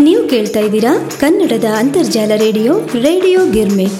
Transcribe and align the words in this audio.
ನೀವು 0.00 0.28
ಕೇಳ್ತಾ 0.28 0.60
ಇದ್ದೀರಾ 0.60 1.10
ಕನ್ನಡದ 1.20 1.64
ಅಂತರ್ಜಾಲ 1.76 2.32
ರೇಡಿಯೋ 2.36 2.80
ರೇಡಿಯೋ 2.80 3.50
ಗಿರ್ಮಿಟ್. 3.50 3.92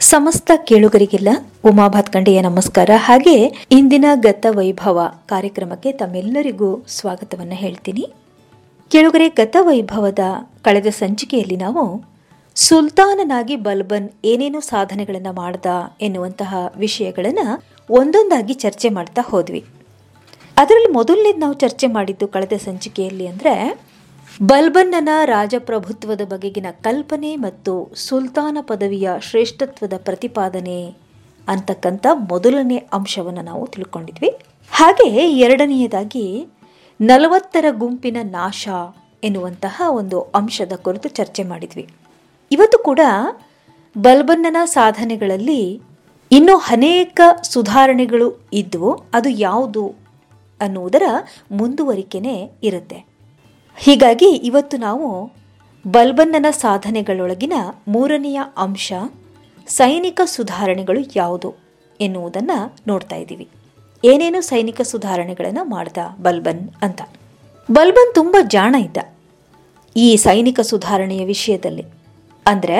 ಸಮಸ್ತ 0.00 0.50
ಕೇಳುಗರಿಗೆಲ್ಲ 0.64 1.28
ಉಮಾ 1.64 1.88
ಭಾತ್ಕಂಡೆಯ 1.88 2.40
ನಮಸ್ಕಾರ. 2.40 2.90
ಹಾಗೆ 2.96 3.66
ಇಂದಿನ 3.70 4.04
ಗತ 4.14 4.46
ವೈಭವ 4.50 5.00
ಕಾರ್ಯಕ್ರಮಕ್ಕೆ 5.26 5.92
ತಮ್ಮೆಲ್ಲರಿಗೂ 5.92 6.84
ಸ್ವಾಗತವನ್ನು 6.88 7.54
ಹೇಳ್ತೀನಿ. 7.54 8.12
ಕೇಳುಗರೆ, 8.88 9.28
ಗತ 9.28 9.56
ವೈಭವದ 9.60 10.18
ಕಳೆದ 10.62 10.86
ಸಂಚಿಕೆಯಲ್ಲಿ 10.86 11.56
ನಾವು 11.56 12.13
ಸುಲ್ತಾನನಾಗಿ 12.56 13.56
ಬಲ್ಬನ್ 13.56 14.10
ಏನೇನು 14.24 14.60
ಸಾಧನೆಗಳನ್ನು 14.60 15.32
ಮಾಡ್ದ 15.32 15.66
ಎನ್ನುವಂತಹ 16.00 16.54
ವಿಷಯಗಳನ್ನು 16.78 17.64
ಒಂದೊಂದಾಗಿ 17.90 18.54
ಚರ್ಚೆ 18.54 18.88
ಮಾಡ್ತಾ 18.88 19.22
ಹೋದ್ವಿ. 19.22 19.64
ಅದರಲ್ಲಿ 20.56 20.92
ಮೊದಲನೇದು 20.92 21.38
ನಾವು 21.38 21.54
ಚರ್ಚೆ 21.54 21.86
ಮಾಡಿದ್ದು 21.86 22.28
ಕಳೆದ 22.28 22.52
ಸಂಚಿಕೆಯಲ್ಲಿ 22.52 23.26
ಅಂದರೆ, 23.26 23.78
ಬಲ್ಬನ್ನನ 24.42 25.08
ರಾಜಪ್ರಭುತ್ವದ 25.24 26.20
ಬಗೆಗಿನ 26.20 26.66
ಕಲ್ಪನೆ 26.70 27.36
ಮತ್ತು 27.36 27.92
ಸುಲ್ತಾನ 27.94 28.58
ಪದವಿಯ 28.60 29.10
ಶ್ರೇಷ್ಠತ್ವದ 29.20 29.92
ಪ್ರತಿಪಾದನೆ 29.96 30.94
ಅಂತಕ್ಕಂಥ 31.48 32.06
ಮೊದಲನೇ 32.12 32.76
ಅಂಶವನ್ನು 32.76 33.42
ನಾವು 33.42 33.66
ತಿಳ್ಕೊಂಡಿದ್ವಿ. 33.66 34.30
ಹಾಗೆ 34.70 35.08
ಎರಡನೆಯದಾಗಿ, 35.38 36.46
ನಲವತ್ತರ 37.00 37.64
ಗುಂಪಿನ 37.70 38.16
ನಾಶ 38.22 38.68
ಎನ್ನುವಂತಹ 39.24 39.82
ಒಂದು 39.88 40.20
ಅಂಶದ 40.20 40.72
ಕುರಿತು 40.82 41.08
ಚರ್ಚೆ 41.08 41.42
ಮಾಡಿದ್ವಿ. 41.42 42.03
ಇವತ್ತು 42.54 42.78
ಕೂಡ 42.78 43.00
ಬಲ್ಬನ್ನನ 43.98 44.56
ಸಾಧನೆಗಳಲ್ಲಿ 44.64 45.82
ಇನ್ನೂ 46.32 46.56
ಅನೇಕ 46.56 47.20
ಸುಧಾರಣೆಗಳು 47.42 48.28
ಇದ್ದವು 48.52 48.90
ಅದು 49.14 49.28
ಯಾವುದು 49.28 49.84
ಅನ್ನುವುದರ 50.60 51.02
ಮುಂದುವರಿಕೆನೇ 51.50 52.36
ಇರುತ್ತೆ. 52.62 52.98
ಹೀಗಾಗಿ 53.76 54.28
ಇವತ್ತು 54.48 54.76
ನಾವು 54.76 55.32
ಬಲ್ಬನ್ನನ 55.90 56.46
ಸಾಧನೆಗಳೊಳಗಿನ 56.50 57.52
ಮೂರನೆಯ 57.88 58.40
ಅಂಶ, 58.56 58.92
ಸೈನಿಕ 59.66 60.20
ಸುಧಾರಣೆಗಳು 60.24 61.00
ಯಾವುದು 61.16 61.54
ಎನ್ನುವುದನ್ನು 62.00 62.76
ನೋಡ್ತಾ 62.86 63.16
ಇದ್ದೀವಿ. 63.16 63.48
ಏನೇನು 64.04 64.40
ಸೈನಿಕ 64.40 64.80
ಸುಧಾರಣೆಗಳನ್ನು 64.80 65.64
ಮಾಡ್ದ 65.64 65.98
ಬಲ್ಬನ್ 66.22 66.70
ಅಂತ. 66.82 67.02
ಬಲ್ಬನ್ 67.70 68.14
ತುಂಬ 68.14 68.36
ಜಾಣ 68.48 68.74
ಇದ್ದ 68.78 68.96
ಈ 69.96 70.16
ಸೈನಿಕ 70.16 70.60
ಸುಧಾರಣೆಯ 70.60 71.24
ವಿಷಯದಲ್ಲಿ. 71.24 71.84
ಅಂದರೆ 72.46 72.78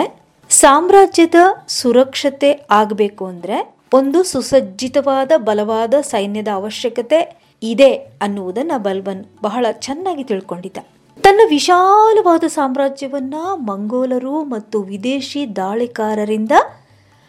ಸಾಮ್ರಾಜ್ಯದ 0.51 1.35
ಸುರಕ್ಷತೆ 1.69 2.67
ಆಗಬೇಕು 2.71 3.27
ಅಂದರೆ 3.27 3.75
ಒಂದು 3.93 4.23
ಸುಸಜ್ಜಿತವಾದ 4.23 5.33
ಬಲವಾದ 5.37 5.95
ಸೈನ್ಯದ 6.01 6.49
ಅವಶ್ಯಕತೆ 6.55 7.37
ಇದೆ 7.63 7.95
ಅನ್ನುವುದನ್ನು 7.95 8.83
ಬಲ್ಬನ್ 8.83 9.25
ಬಹಳ 9.43 9.67
ಚೆನ್ನಾಗಿ 9.73 10.25
ತಿಳ್ಕೊಂಡಿದ್ದ. 10.25 10.79
ತನ್ನ 11.23 11.41
ವಿಶಾಲವಾದ 11.49 12.45
ಸಾಮ್ರಾಜ್ಯವನ್ನ 12.47 13.35
ಮಂಗೋಲರು 13.55 14.45
ಮತ್ತು 14.45 14.83
ವಿದೇಶಿ 14.83 15.57
ದಾಳಿಕಾರರಿಂದ 15.57 16.53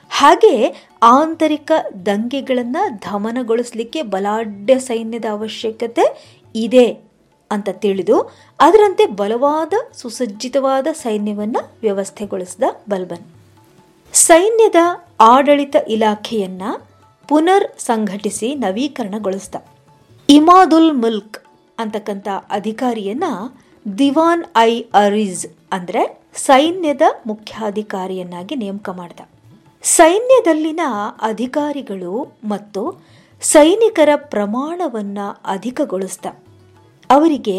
ಹಾಗೆ 0.09 0.75
ಆಂತರಿಕ 1.01 1.71
ದಂಗೆಗಳನ್ನು 2.05 2.83
ಧಮನಗೊಳಿಸಲಿಕ್ಕೆ 2.97 4.01
ಬಲಾಢ್ಯ 4.01 4.79
ಸೈನ್ಯದ 4.79 5.25
ಅವಶ್ಯಕತೆ 5.31 6.05
ಇದೆ. 6.55 7.04
ಅಂತ 7.51 7.69
ತಿಳಿದು 7.69 8.31
ಅದರಂತೆ 8.59 9.05
ಬಲವಾದ 9.05 9.73
ಸುಸಜ್ಜಿತವಾದ 9.93 10.87
ಸೈನ್ಯವನ್ನು 10.91 11.71
ವ್ಯವಸ್ಥೆಗೊಳಿಸಿದ 11.81 12.63
ಬಲ್ಬನ್. 12.89 13.25
ಸೈನ್ಯದ 14.13 14.75
ಆಡಳಿತ 15.19 15.75
ಇಲಾಖೆಯನ್ನು 15.87 16.87
ಪುನರ್ 17.27 17.79
ಸಂಘಟಿಸಿ 17.79 18.55
ನವೀಕರಣಗೊಳಿಸಿದ. 18.55 19.55
ಇಮಾದುಲ್ 20.29 20.93
ಮುಲ್ಕ್ 20.93 21.39
ಅಂತಕ್ಕಂಥ 21.77 22.27
ಅಧಿಕಾರಿಯನ್ನ 22.49 23.23
ದಿವಾನ್ 23.97 24.43
ಐ 24.57 24.81
ಅರಿಜ್ 24.81 25.47
ಅಂದ್ರೆ 25.71 26.21
ಸೈನ್ಯದ 26.35 27.01
ಮುಖ್ಯಾಧಿಕಾರಿಯನ್ನಾಗಿ 27.27 28.55
ನೇಮಕ 28.55 28.89
ಮಾಡಿದ. 28.89 29.19
ಸೈನ್ಯದಲ್ಲಿನ 29.83 30.79
ಅಧಿಕಾರಿಗಳು 31.21 32.37
ಮತ್ತು 32.43 33.03
ಸೈನಿಕರ 33.41 34.09
ಪ್ರಮಾಣವನ್ನ 34.15 35.17
ಅಧಿಕಗೊಳಿಸಿದ. 35.45 36.25
ಅವರಿಗೆ 37.09 37.57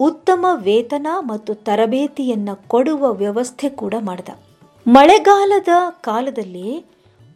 ಉತ್ತಮ 0.00 0.46
ವೇತನ 0.54 1.06
ಮತ್ತು 1.20 1.54
ತರಬೇತಿಯನ್ನು 1.54 2.68
ಕೊಡುವ 2.68 3.12
ವ್ಯವಸ್ಥೆ 3.12 3.68
ಕೂಡ 3.68 3.94
ಮಾಡಿದ. 4.00 4.28
ಮಳೆಗಾಲದ 4.86 5.68
ಕಾಲದಲ್ಲಿ 6.00 6.86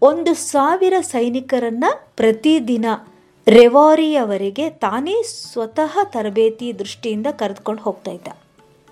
ಒಂದು 0.03 0.35
ಸಾವಿರ 0.35 0.95
ಸೈನಿಕರನ್ನು 1.01 2.13
ಪ್ರತಿದಿನ 2.17 2.87
ರೆವಾರಿಯವರೆಗೆ 3.47 4.71
ತಾನೇ 4.71 5.23
ಸ್ವತಃ 5.23 5.99
ತರಬೇತಿ 6.05 6.79
ದೃಷ್ಟಿಯಿಂದ 6.79 7.27
ಕರೆದುಕೊಂಡು 7.39 7.83
ಹೋಗ್ತಾ 7.83 8.11
ಇದ್ದ. 8.11 8.29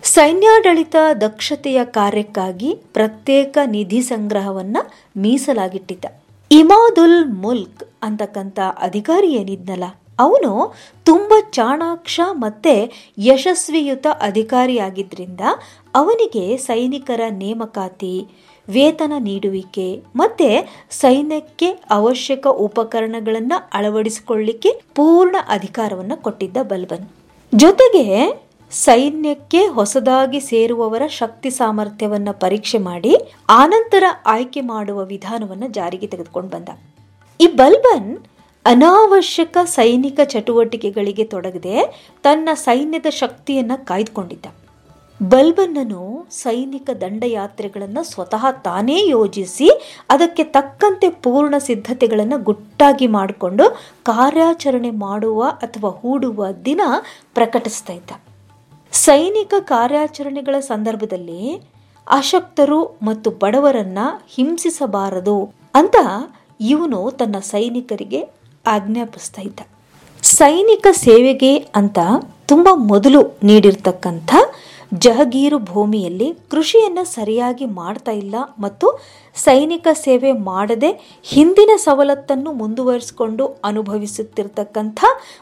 ಸೈನ್ಯಾಡಳಿತ 0.03 0.97
ದಕ್ಷತೆಯ 1.21 1.85
ಕಾರ್ಯಕ್ಕಾಗಿ 1.85 2.75
ಪ್ರತ್ಯೇಕ 2.75 3.59
ನಿಧಿ 3.67 4.03
ಸಂಗ್ರಹವನ್ನ 4.03 4.77
ಮೀಸಲಾಗಿಟ್ಟಿದ್ದ. 5.17 6.05
ಇಮಾದುಲ್ 6.51 7.25
ಮುಲ್ಕ್ 7.27 7.85
ಅಂತಕ್ಕಂಥ 8.03 8.61
ಅಧಿಕಾರಿ 8.81 9.33
ಏನಿದ್ನಲ್ಲ 9.33 9.85
ಅವನು 10.21 10.53
ತುಂಬ 11.07 11.33
ಚಾಣಾಕ್ಷ 11.53 12.21
ಮತ್ತೆ 12.45 12.75
ಯಶಸ್ವಿಯುತ 13.19 14.07
ಅಧಿಕಾರಿಯಾಗಿದ್ದರಿಂದ 14.21 15.43
ಅವನಿಗೆ 15.95 16.45
ಸೈನಿಕರ 16.67 17.21
ನೇಮಕಾತಿ, 17.43 18.15
ವೇತನ 18.69 19.15
ನೀಡುವಿಕೆ 19.19 19.87
ಮತ್ತೆ 20.17 20.49
ಸೈನ್ಯಕ್ಕೆ 20.91 21.69
ಅವಶ್ಯಕ 21.91 22.47
ಉಪಕರಣಗಳನ್ನು 22.67 23.59
ಅಳವಡಿಸಿಕೊಳ್ಳಿಕ್ಕೆ 23.73 24.73
ಪೂರ್ಣ 24.95 25.37
ಅಧಿಕಾರವನ್ನು 25.49 26.17
ಕೊಟ್ಟಿದ್ದ 26.17 26.57
ಬಲ್ಬನ್. 26.63 27.07
ಜೊತೆಗೆ 27.53 28.05
ಸೈನ್ಯಕ್ಕೆ 28.73 29.61
ಹೊಸದಾಗಿ 29.77 30.41
ಸೇರುವವರ 30.41 31.05
ಶಕ್ತಿ 31.19 31.51
ಸಾಮರ್ಥ್ಯವನ್ನು 31.51 32.33
ಪರೀಕ್ಷೆ 32.41 32.79
ಮಾಡಿ 32.79 33.13
ಆನಂತರ 33.63 34.05
ಆಯ್ಕೆ 34.27 34.61
ಮಾಡುವ 34.73 34.99
ವಿಧಾನವನ್ನು 35.05 35.69
ಜಾರಿಗೆ 35.69 36.07
ತೆಗೆದುಕೊಂಡು 36.07 36.51
ಬಂದ. 36.51 36.69
ಈ 37.41 37.47
ಬಲ್ಬನ್ 37.61 38.11
ಅನಾವಶ್ಯಕ 38.67 39.59
ಸೈನಿಕ 39.65 40.21
ಚಟುವಟಿಕೆಗಳಿಗೆ 40.25 41.25
ತೊಡಗದೆ 41.25 41.77
ತನ್ನ 42.23 42.49
ಸೈನ್ಯದ 42.55 43.07
ಶಕ್ತಿಯನ್ನು 43.11 43.87
ಕಾಯ್ದುಕೊಂಡಿದ್ದ. 43.87 44.47
ಬಲ್ಬನ್ನನು 45.23 46.03
ಸೈನಿಕ 46.31 46.91
ದಂಡಯಾತ್ರೆಗಳನ್ನು 47.01 48.03
ಸ್ವತಃ 48.03 48.51
ತಾನೇ 48.51 49.09
ಯೋಜಿಸಿ 49.09 49.69
ಅದಕ್ಕೆ 50.11 50.45
ತಕ್ಕಂತೆ 50.45 51.09
ಪೂರ್ಣ 51.11 51.55
ಸಿದ್ಧತೆಗಳನ್ನು 51.59 52.39
ಗುಟ್ಟಾಗಿ 52.39 53.07
ಮಾಡಿಕೊಂಡು 53.07 53.65
ಕಾರ್ಯಾಚರಣೆ 54.03 54.91
ಮಾಡುವ 54.91 55.43
ಅಥವಾ 55.45 55.91
ಹೂಡುವ 55.91 56.47
ದಿನ 56.65 56.81
ಪ್ರಕಟಿಸ್ತಾ 57.35 57.93
ಇದ್ದ. 57.93 58.13
ಸೈನಿಕ 58.93 59.55
ಕಾರ್ಯಾಚರಣೆಗಳ 59.61 60.59
ಸಂದರ್ಭದಲ್ಲಿ 60.61 61.43
ಅಶಕ್ತರು 62.07 62.99
ಮತ್ತು 63.03 63.31
ಬಡವರನ್ನ 63.31 63.99
ಹಿಂಸಿಸಬಾರದು 64.37 65.39
ಅಂತ 65.75 65.97
ಇವನು 66.61 67.11
ತನ್ನ 67.11 67.37
ಸೈನಿಕರಿಗೆ 67.39 68.40
ಆಜ್ಞಾಪಿಸ್ತಾ 68.67 69.43
ಇದ್ದ. 69.43 69.61
ಸೈನಿಕ 70.23 70.87
ಸೇವೆಗೆ 70.91 71.57
ಅಂತ 71.57 71.99
ತುಂಬ 72.47 72.69
ಮೊದಲು 72.75 73.21
ನೀಡಿರ್ತಕ್ಕಂಥ 73.43 74.31
ಜಹಗೀರು 74.95 75.59
ಭೂಮಿಯಲ್ಲಿ 75.59 76.29
ಕೃಷಿಯನ್ನು 76.51 77.05
ಸರಿಯಾಗಿ 77.05 77.67
ಮಾಡ್ತಾ 77.67 78.13
ಇಲ್ಲ 78.13 78.35
ಮತ್ತು 78.59 78.87
ಸೈನಿಕ 79.37 79.87
ಸೇವೆ 79.93 80.33
ಮಾಡದೆ 80.33 81.21
ಹಿಂದಿನ 81.25 81.71
ಸವಲತ್ತನ್ನು 81.77 82.53
ಮುಂದುವರಿಸಿಕೊಂಡು 82.53 83.47
ಅನುಭವಿಸುತ್ತಿರ್ತಕ್ಕಂಥ 83.65 85.01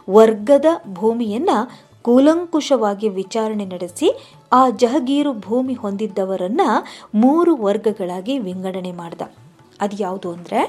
ವರ್ಗದ 0.08 0.66
ಭೂಮಿಯನ್ನು 0.92 1.88
ಕೂಲಂಕುಷವಾಗಿ 2.02 3.08
ವಿಚಾರಣೆ 3.08 3.64
ನಡೆಸಿ 3.64 4.08
ಆ 4.52 4.70
ಜಹಗೀರು 4.70 5.32
ಭೂಮಿ 5.32 5.74
ಹೊಂದಿದ್ದವರನ್ನು 5.74 6.68
ಮೂರು 7.14 7.56
ವರ್ಗಗಳಾಗಿ 7.56 8.38
ವಿಂಗಡಣೆ 8.38 8.92
ಮಾಡ್ದ. 8.92 9.22
ಅದು 9.80 9.96
ಯಾವುದು 10.00 10.32
ಅಂದರೆ 10.32 10.60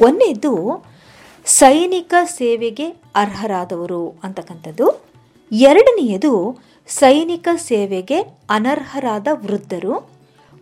ಒಂದನೇದು 0.00 0.52
ಸೈನಿಕ 1.44 2.14
ಸೇವೆಗೆ 2.24 2.88
ಅರ್ಹರಾದವರು 3.14 4.14
ಅಂತಕ್ಕಂಥದ್ದು. 4.24 5.02
ಎರಡನೆಯದು, 5.52 6.56
ಸೈನಿಕ 6.88 7.48
ಸೇವೆಗೆ 7.56 8.20
ಅನರ್ಹರಾದ 8.50 9.28
ವೃದ್ಧರು. 9.32 10.08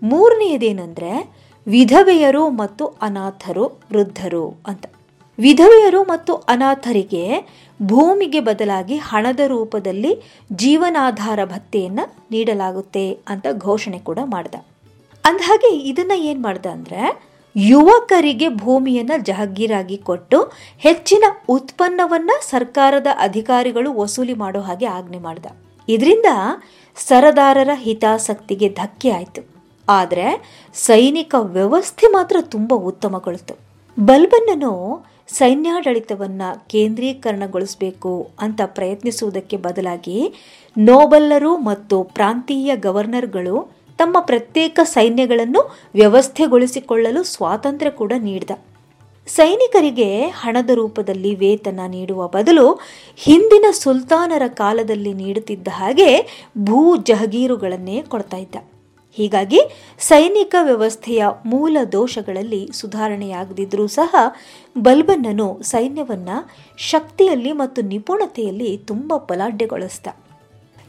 ಮೂರನೆಯದೇನೆಂದರೆ, 0.03 1.33
ವಿಧವೆಯರು 1.67 2.49
ಮತ್ತು 2.49 2.87
ಅನಾಥರು 2.87 3.65
ವೃದ್ಧರು 3.65 4.55
ಅಂತ. 4.67 4.87
ವಿಧವೆಯರು 5.39 6.03
ಮತ್ತು 6.03 6.35
ಅನಾಥರಿಗೆ 6.35 7.45
ಭೂಮಿಗೆ 7.83 8.41
ಬದಲಾಗಿ 8.41 8.97
ಹಣದ 8.97 9.41
ರೂಪದಲ್ಲಿ 9.47 10.19
ಜೀವನಾಧಾರ 10.53 11.45
ಭತ್ತೆಯನ್ನು 11.45 12.13
ನೀಡಲಾಗುತ್ತೆ 12.31 13.19
ಅಂತ 13.29 13.47
ಘೋಷಣೆ 13.59 13.99
ಕೂಡ 13.99 14.19
ಮಾಡ್ದ. 14.25 14.55
ಅಂದಹಾಗೆ 15.25 15.77
ಇದನ್ನು 15.77 16.15
ಏನು 16.15 16.43
ಮಾಡ್ದ 16.43 16.67
ಅಂದರೆ 16.67 17.32
ಯುವಕರಿಗೆ 17.57 18.49
ಭೂಮಿಯನ್ನು 18.49 19.25
ಜಹಗೀರಾಗಿ 19.25 19.97
ಕೊಟ್ಟು 19.99 20.53
ಹೆಚ್ಚಿನ 20.79 21.25
ಉತ್ಪನ್ನವನ್ನ 21.49 22.31
ಸರ್ಕಾರದ 22.51 23.07
ಅಧಿಕಾರಿಗಳು 23.19 23.93
ವಸೂಲಿ 23.93 24.35
ಮಾಡೋ 24.35 24.61
ಹಾಗೆ 24.61 24.87
ಆಜ್ಞೆ 24.87 25.19
ಮಾಡ್ದ. 25.19 25.47
ಇದರಿಂದ 25.89 26.27
ಸರದಾರರ 26.97 27.71
ಹಿತಾಸಕ್ತಿಗೆ 27.75 28.69
ಧಕ್ಕೆ 28.69 29.11
ಆಯಿತು. 29.11 29.43
ಆದರೆ 29.89 30.27
ಸೈನಿಕ 30.75 31.35
ವ್ಯವಸ್ಥೆ 31.39 32.07
ಮಾತ್ರ 32.07 32.37
ತುಂಬ 32.41 32.75
ಉತ್ತಮಗೊಳಿತು. 32.75 33.55
ಬಲ್ಬನ್ನನು 34.01 34.73
ಸೈನ್ಯಾಡಳಿತವನ್ನು 35.29 36.69
ಕೇಂದ್ರೀಕರಣಗೊಳಿಸಬೇಕು 36.69 38.31
ಅಂತ 38.41 38.61
ಪ್ರಯತ್ನಿಸುವುದಕ್ಕೆ 38.65 39.57
ಬದಲಾಗಿ 39.57 40.35
ನೋಬಲ್ಲರು 40.79 41.57
ಮತ್ತು 41.57 42.03
ಪ್ರಾಂತೀಯ 42.03 42.77
ಗವರ್ನರ್ಗಳು 42.77 43.82
ತಮ್ಮ 43.99 44.17
ಪ್ರತ್ಯೇಕ 44.21 44.81
ಸೈನ್ಯಗಳನ್ನು 44.85 45.63
ವ್ಯವಸ್ಥೆಗೊಳಿಸಿಕೊಳ್ಳಲು 45.95 47.23
ಸ್ವಾತಂತ್ರ್ಯ 47.23 47.91
ಕೂಡ 47.91 48.13
ನೀಡಿದ. 48.19 48.51
ಸೈನಿಕರಿಗೆ 49.29 50.09
ಹಣದ 50.29 50.71
ರೂಪದಲ್ಲಿ 50.75 51.35
ವೇತನ 51.35 51.81
ನೀಡುವ 51.87 52.29
ಬದಲು 52.29 52.67
ಹಿಂದಿನ 53.17 53.67
ಸುಲ್ತಾನರ 53.71 54.43
ಕಾಲದಲ್ಲಿ 54.49 55.13
ನೀಡುತ್ತಿದ್ದ 55.13 55.69
ಹಾಗೆ 55.73 56.09
ಭೂ 56.59 56.97
ಜಹಗೀರುಗಳನ್ನೇ 56.97 57.99
ಕೊಡ್ತಾ 58.03 58.37
ಇದ್ದ. 58.37 58.57
ಹೀಗಾಗಿ 59.19 59.61
ಸೈನಿಕ 59.99 60.55
ವ್ಯವಸ್ಥೆಯ 60.61 61.25
ಮೂಲ 61.47 61.77
ದೋಷಗಳಲ್ಲಿ 61.93 62.71
ಸುಧಾರಣೆಯಾಗದಿದ್ದರೂ 62.75 63.87
ಸಹ 63.87 64.15
ಬಲ್ಬನ್ನನು 64.77 65.49
ಸೈನ್ಯವನ್ನು 65.63 66.37
ಶಕ್ತಿಯಲ್ಲಿ 66.79 67.53
ಮತ್ತು 67.53 67.83
ನಿಪುಣತೆಯಲ್ಲಿ 67.83 68.77
ತುಂಬ 68.77 69.13
ಬಲಾಢ್ಯಗೊಳಿಸ್ದ. 69.17 70.07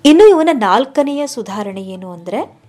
ಇನ್ನು 0.05 0.27
ಇವನ 0.29 0.49
ನಾಲ್ಕನೆಯ 0.53 1.27
ಸುಧಾರಣೆ 1.27 1.81
ಏನು 1.81 2.11
ಅಂದರೆ 2.11 2.62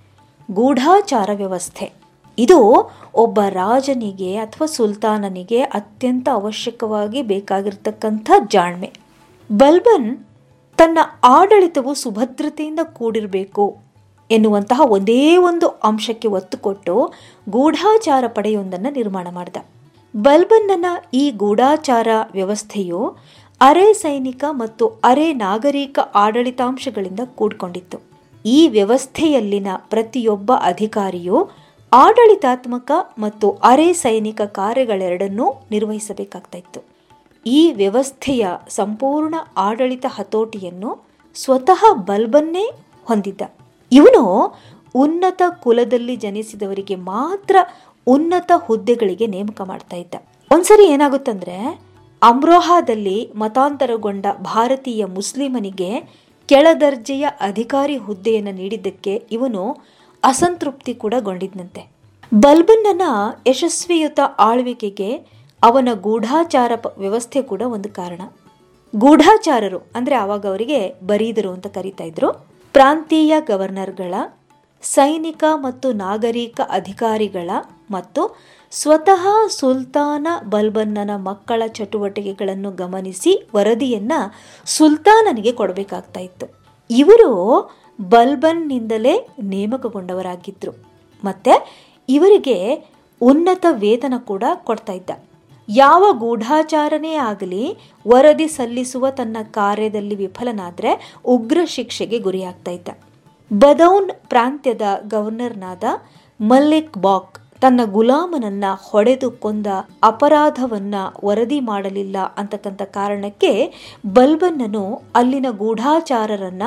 ಗೂಢಾಚಾರ 0.50 1.30
ವ್ಯವಸ್ಥೆ. 1.34 1.92
ಇದು 2.38 2.90
ಒಬ್ಬ 3.14 3.40
ರಾಜನಿಗೆ 3.48 4.36
ಅಥವಾ 4.36 4.66
ಸುಲ್ತಾನನಿಗೆ 4.66 5.62
ಅತ್ಯಂತ 5.62 6.28
ಅವಶ್ಯಕವಾಗಿ 6.32 7.22
ಬೇಕಾಗಿರ್ತಕ್ಕಂಥ 7.22 8.30
ಜಾಣ್ಮೆ. 8.50 8.92
ಬಲ್ಬನ್ 9.52 10.18
ತನ್ನ 10.76 10.98
ಆಡಳಿತವು 11.24 11.94
ಸುಭದ್ರತೆಯಿಂದ 11.94 12.78
ಕೂಡಿರಬೇಕು 12.82 13.76
ಎನ್ನುವಂತಹ 14.30 14.80
ಒಂದೇ 14.80 15.36
ಒಂದು 15.36 15.68
ಅಂಶಕ್ಕೆ 15.68 16.28
ಒತ್ತು 16.28 16.58
ಕೊಟ್ಟು 16.58 17.12
ಗೂಢಾಚಾರ 17.50 18.24
ಪಡೆಯೊಂದನ್ನು 18.26 18.92
ನಿರ್ಮಾಣ 18.92 19.28
ಮಾಡಿದ. 19.30 19.56
ಬಲ್ಬನ್ನನ 20.16 20.86
ಈ 21.14 21.30
ಗೂಢಾಚಾರ 21.30 22.08
ವ್ಯವಸ್ಥೆಯು 22.32 23.16
ಅರೆ 23.60 23.92
ಸೈನಿಕ 23.92 24.44
ಮತ್ತು 24.50 24.88
ಅರೆ 24.88 25.32
ನಾಗರಿಕ 25.32 25.98
ಆಡಳಿತಾಂಶಗಳಿಂದ 26.14 27.20
ಕೂಡಿಕೊಂಡಿತ್ತು. 27.34 28.13
ಈ 28.44 28.68
ವ್ಯವಸ್ಥೆಯಲ್ಲಿನ 28.68 29.66
ಪ್ರತಿಯೊಬ್ಬ 29.76 30.52
ಅಧಿಕಾರಿಯು 30.62 31.50
ಆಡಳಿತಾತ್ಮಕ 31.92 32.90
ಮತ್ತು 33.18 33.50
ಅರೆ 33.50 33.92
ಸೈನಿಕ 33.92 34.40
ಕಾರ್ಯಗಳೆರಡನ್ನೂ 34.40 35.54
ನಿರ್ವಹಿಸಬೇಕಾಗ್ತಾಯಿತ್ತು. 35.70 36.80
ಈ 37.46 37.72
ವ್ಯವಸ್ಥೆಯ 37.72 38.46
ಸಂಪೂರ್ಣ 38.68 39.34
ಆಡಳಿತ 39.56 40.06
ಹತೋಟಿಯನ್ನು 40.08 41.04
ಸ್ವತಃ 41.34 41.92
ಬಲ್ಬನ್ನೇ 41.92 42.70
ಹೊಂದಿದ್ದ. 43.04 43.42
ಇವನು 43.92 44.22
ಉನ್ನತ 44.94 45.42
ಕುಲದಲ್ಲಿ 45.62 46.16
ಜನಿಸಿದವರಿಗೆ 46.16 46.94
ಮಾತ್ರ 46.94 47.56
ಉನ್ನತ 48.06 48.52
ಹುದ್ದೆಗಳಿಗೆ 48.56 49.26
ನೇಮಕ 49.26 49.60
ಮಾಡ್ತಾ 49.60 49.96
ಇದ್ದ 49.96 50.14
ಒಂದ್ಸರಿ 50.50 50.86
ಏನಾಗುತ್ತಂದ್ರೆ, 50.86 51.80
ಅಮ್ರೋಹಾದಲ್ಲಿ 52.22 53.32
ಮತಾಂತರಗೊಂಡ 53.36 54.26
ಭಾರತೀಯ 54.40 55.04
ಮುಸ್ಲಿಮನಿಗೆ 55.04 55.90
ಕೆಳದರ್ಜೆಯ 56.48 57.26
ಅಧಿಕಾರಿ 57.40 57.96
ಹುದ್ದೆಯನ್ನು 57.96 58.52
ನೀಡಿದ್ದಕ್ಕೆ 58.52 59.14
ಇವನು 59.14 59.62
ಅಸಂತೃಪ್ತಿ 60.24 60.94
ಕೂಡ 60.94 61.14
ಗೊಂಡಿದ್ನಂತೆ. 61.20 61.90
ಬಲ್ಬನ್ನನ 62.34 63.02
ಯಶಸ್ವಿಯುತ 63.46 64.20
ಆಳ್ವಿಕೆಗೆ 64.38 65.10
ಅವನ 65.62 65.88
ಗೂಢಾಚಾರ 65.94 66.72
ವ್ಯವಸ್ಥೆ 66.98 67.42
ಕೂಡ 67.42 67.62
ಒಂದು 67.62 67.88
ಕಾರಣ. 67.88 68.22
ಗೂಢಾಚಾರರು 68.96 69.78
ಅಂದರೆ 69.94 70.14
ಆವಾಗ 70.14 70.46
ಅವರಿಗೆ 70.46 70.94
ಬರೀದರು 71.06 71.50
ಅಂತ 71.50 71.66
ಕರೀತಾ 71.66 72.04
ಇದ್ರು. 72.04 72.32
ಪ್ರಾಂತೀಯ 72.72 73.34
ಗವರ್ನರ್ಗಳ 73.40 74.14
ಸೈನಿಕ 74.92 75.44
ಮತ್ತು 75.66 75.92
ನಾಗರಿಕ 75.92 76.60
ಅಧಿಕಾರಿಗಳ 76.68 77.50
ಮತ್ತು 77.90 78.22
ಸ್ವತಃ 78.72 79.24
ಸುಲ್ತಾನ 79.48 80.26
ಬಲ್ಬನ್ನನ 80.48 81.12
ಮಕ್ಕಳ 81.26 81.62
ಚಟುವಟಿಕೆಗಳನ್ನು 81.66 82.70
ಗಮನಿಸಿ 82.70 83.32
ವರದಿಯನ್ನು 83.54 84.18
ಸುಲ್ತಾನನಿಗೆ 84.66 85.52
ಕೊಡಬೇಕಾಗ್ತಾ 85.52 86.20
ಇತ್ತು. 86.20 86.46
ಇವರು 86.90 87.30
ಬಲ್ಬನ್ನಿಂದಲೇ 88.00 89.14
ನೇಮಕಗೊಂಡವರಾಗಿದ್ದರು 89.52 90.72
ಮತ್ತು 91.24 91.54
ಇವರಿಗೆ 92.08 92.58
ಉನ್ನತ 93.20 93.66
ವೇತನ 93.70 94.14
ಕೂಡ 94.30 94.44
ಕೊಡ್ತಾ 94.68 94.92
ಇದ್ದ. 94.92 95.10
ಯಾವ 95.68 96.04
ಗೂಢಾಚಾರನೇ 96.12 97.14
ಆಗಲಿ, 97.14 97.64
ವರದಿ 98.08 98.48
ಸಲ್ಲಿಸುವ 98.48 99.10
ತನ್ನ 99.10 99.36
ಕಾರ್ಯದಲ್ಲಿ 99.50 100.14
ವಿಫಲನಾದರೆ 100.14 101.20
ಉಗ್ರ 101.24 101.58
ಶಿಕ್ಷೆಗೆ 101.76 102.18
ಗುರಿಯಾಗ್ತಾ 102.18 102.70
ಇದ್ದ. 102.70 102.88
ಬದೌನ್ 103.50 104.10
ಪ್ರಾಂತ್ಯದ 104.28 104.82
ಗವರ್ನರ್ನಾದ 105.06 105.84
ಮಲ್ಲಿಕ್ 106.40 106.98
ಬಾಕ್ 106.98 107.38
ತನ್ನ 107.60 107.80
ಗುಲಾಮನನ್ನ 107.84 108.64
ಹೊಡೆದು 108.78 109.30
ಕೊಂದ 109.30 109.66
ಅಪರಾಧವನ್ನ 110.02 110.94
ವರದಿ 111.24 111.60
ಮಾಡಲಿಲ್ಲ 111.60 112.16
ಅಂತಕ್ಕಂಥ 112.36 112.82
ಕಾರಣಕ್ಕೆ 112.82 113.72
ಬಲ್ಬನ್ನನು 114.06 115.02
ಅಲ್ಲಿನ 115.14 115.46
ಗೂಢಾಚಾರರನ್ನ 115.50 116.62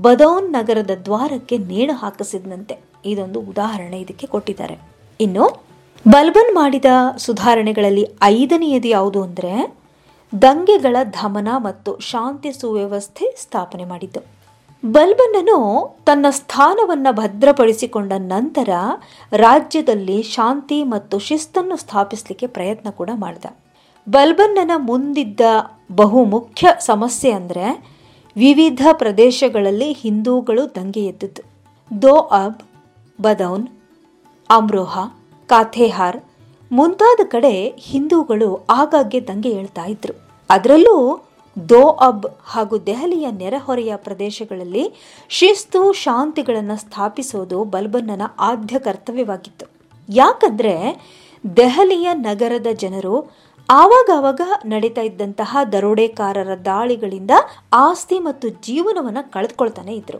ಬದೌನ್ 0.00 0.52
ನಗರದ 0.52 0.90
ದ್ವಾರಕ್ಕೆ 1.04 1.58
ನೇಣು 1.58 1.92
ಹಾಕಿಸಿದಂತೆ 1.92 2.78
ಇದೊಂದು 3.06 3.40
ಉದಾಹರಣೆ 3.40 4.00
ಇದಕ್ಕೆ 4.00 4.26
ಕೊಟ್ಟಿದ್ದಾರೆ. 4.26 4.78
ಇನ್ನು, 5.20 5.44
ಬಲ್ಬನ್ 6.08 6.54
ಮಾಡಿದ 6.54 6.84
ಸುಧಾರಣೆಗಳಲ್ಲಿ 7.16 8.06
ಐದನೆಯದು 8.22 8.88
ಯಾವುದು 8.88 9.22
ಅಂದರೆ, 9.22 9.76
ದಂಗೆಗಳ 10.42 10.96
ದಮನ 11.02 11.48
ಮತ್ತು 11.56 11.98
ಶಾಂತಿ 12.00 12.52
ಸುವ್ಯವಸ್ಥೆ 12.52 13.34
ಸ್ಥಾಪನೆ 13.36 13.84
ಮಾಡಿದ್ದು. 13.84 14.39
ಬಲ್ಬನ್ನನು 14.82 15.56
ತನ್ನ 16.04 16.26
ಸ್ಥಾನವನ್ನ 16.30 17.08
ಭದ್ರಪಡಿಸಿಕೊಂಡ 17.10 18.12
ನಂತರ 18.16 18.70
ರಾಜ್ಯದಲ್ಲಿ 19.32 20.22
ಶಾಂತಿ 20.22 20.78
ಮತ್ತು 20.84 21.16
ಶಿಸ್ತನ್ನು 21.18 21.76
ಸ್ಥಾಪಿಸಲಿಕ್ಕೆ 21.76 22.46
ಪ್ರಯತ್ನ 22.46 22.90
ಕೂಡ 22.90 23.10
ಮಾಡಿದ. 23.14 23.46
ಬಲ್ಬನ್ನನ 24.06 24.70
ಮುಂದಿದ್ದ 24.76 25.40
ಬಹುಮುಖ್ಯ 25.92 26.68
ಸಮಸ್ಯೆ 26.80 27.30
ಅಂದರೆ 27.30 27.66
ವಿವಿಧ 28.36 28.82
ಪ್ರದೇಶಗಳಲ್ಲಿ 28.92 29.90
ಹಿಂದೂಗಳು 29.92 30.64
ದಂಗೆ 30.74 31.04
ಎದ್ದಿದ್ದು. 31.04 31.42
ದೋ 31.90 32.16
ಅಬ್, 32.40 32.60
ಬದೌನ್, 33.18 33.66
ಅಮ್ರೋಹಾ, 34.50 35.04
ಕಾಥೇಹಾರ್ 35.46 36.20
ಮುಂತಾದ 36.70 37.20
ಕಡೆ 37.28 37.54
ಹಿಂದೂಗಳು 37.68 38.48
ಆಗಾಗ್ಗೆ 38.70 39.20
ದಂಗೆ 39.28 39.50
ಏಳ್ತಾ 39.50 39.84
ಇದ್ರು. 39.84 40.14
ಅದರಲ್ಲೂ 40.50 40.96
ದೋ 41.68 41.90
ಅಬ್ 41.90 42.26
ಹಾಗೂ 42.44 42.78
ದೆಹಲಿಯ 42.78 43.30
ನೆರೆಹೊರೆಯ 43.30 43.96
ಪ್ರದೇಶಗಳಲ್ಲಿ 43.96 44.92
ಶಿಸ್ತು 45.28 45.92
ಶಾಂತಿಗಳನ್ನು 45.92 46.76
ಸ್ಥಾಪಿಸೋದು 46.76 47.64
ಬಲ್ಬನ್ನನ 47.64 48.22
ಆದ್ಯ 48.38 48.78
ಕರ್ತವ್ಯವಾಗಿತ್ತು. 48.78 49.66
ಯಾಕಂದ್ರೆ 50.08 50.74
ದೆಹಲಿಯ 51.56 52.08
ನಗರದ 52.12 52.66
ಜನರು 52.72 53.30
ಆವಾಗವಾಗ 53.70 54.40
ನಡೀತಾ 54.64 55.00
ಇದ್ದಂತಹ 55.00 55.56
ದರೋಡೆಕಾರರ 55.72 56.58
ದಾಳಿಗಳಿಂದ 56.64 57.30
ಆಸ್ತಿ 57.72 58.18
ಮತ್ತು 58.18 58.48
ಜೀವನವನ್ನು 58.48 59.32
ಕಳೆದುಕೊಳ್ತಾನೆ 59.32 59.94
ಇದ್ರು. 59.94 60.18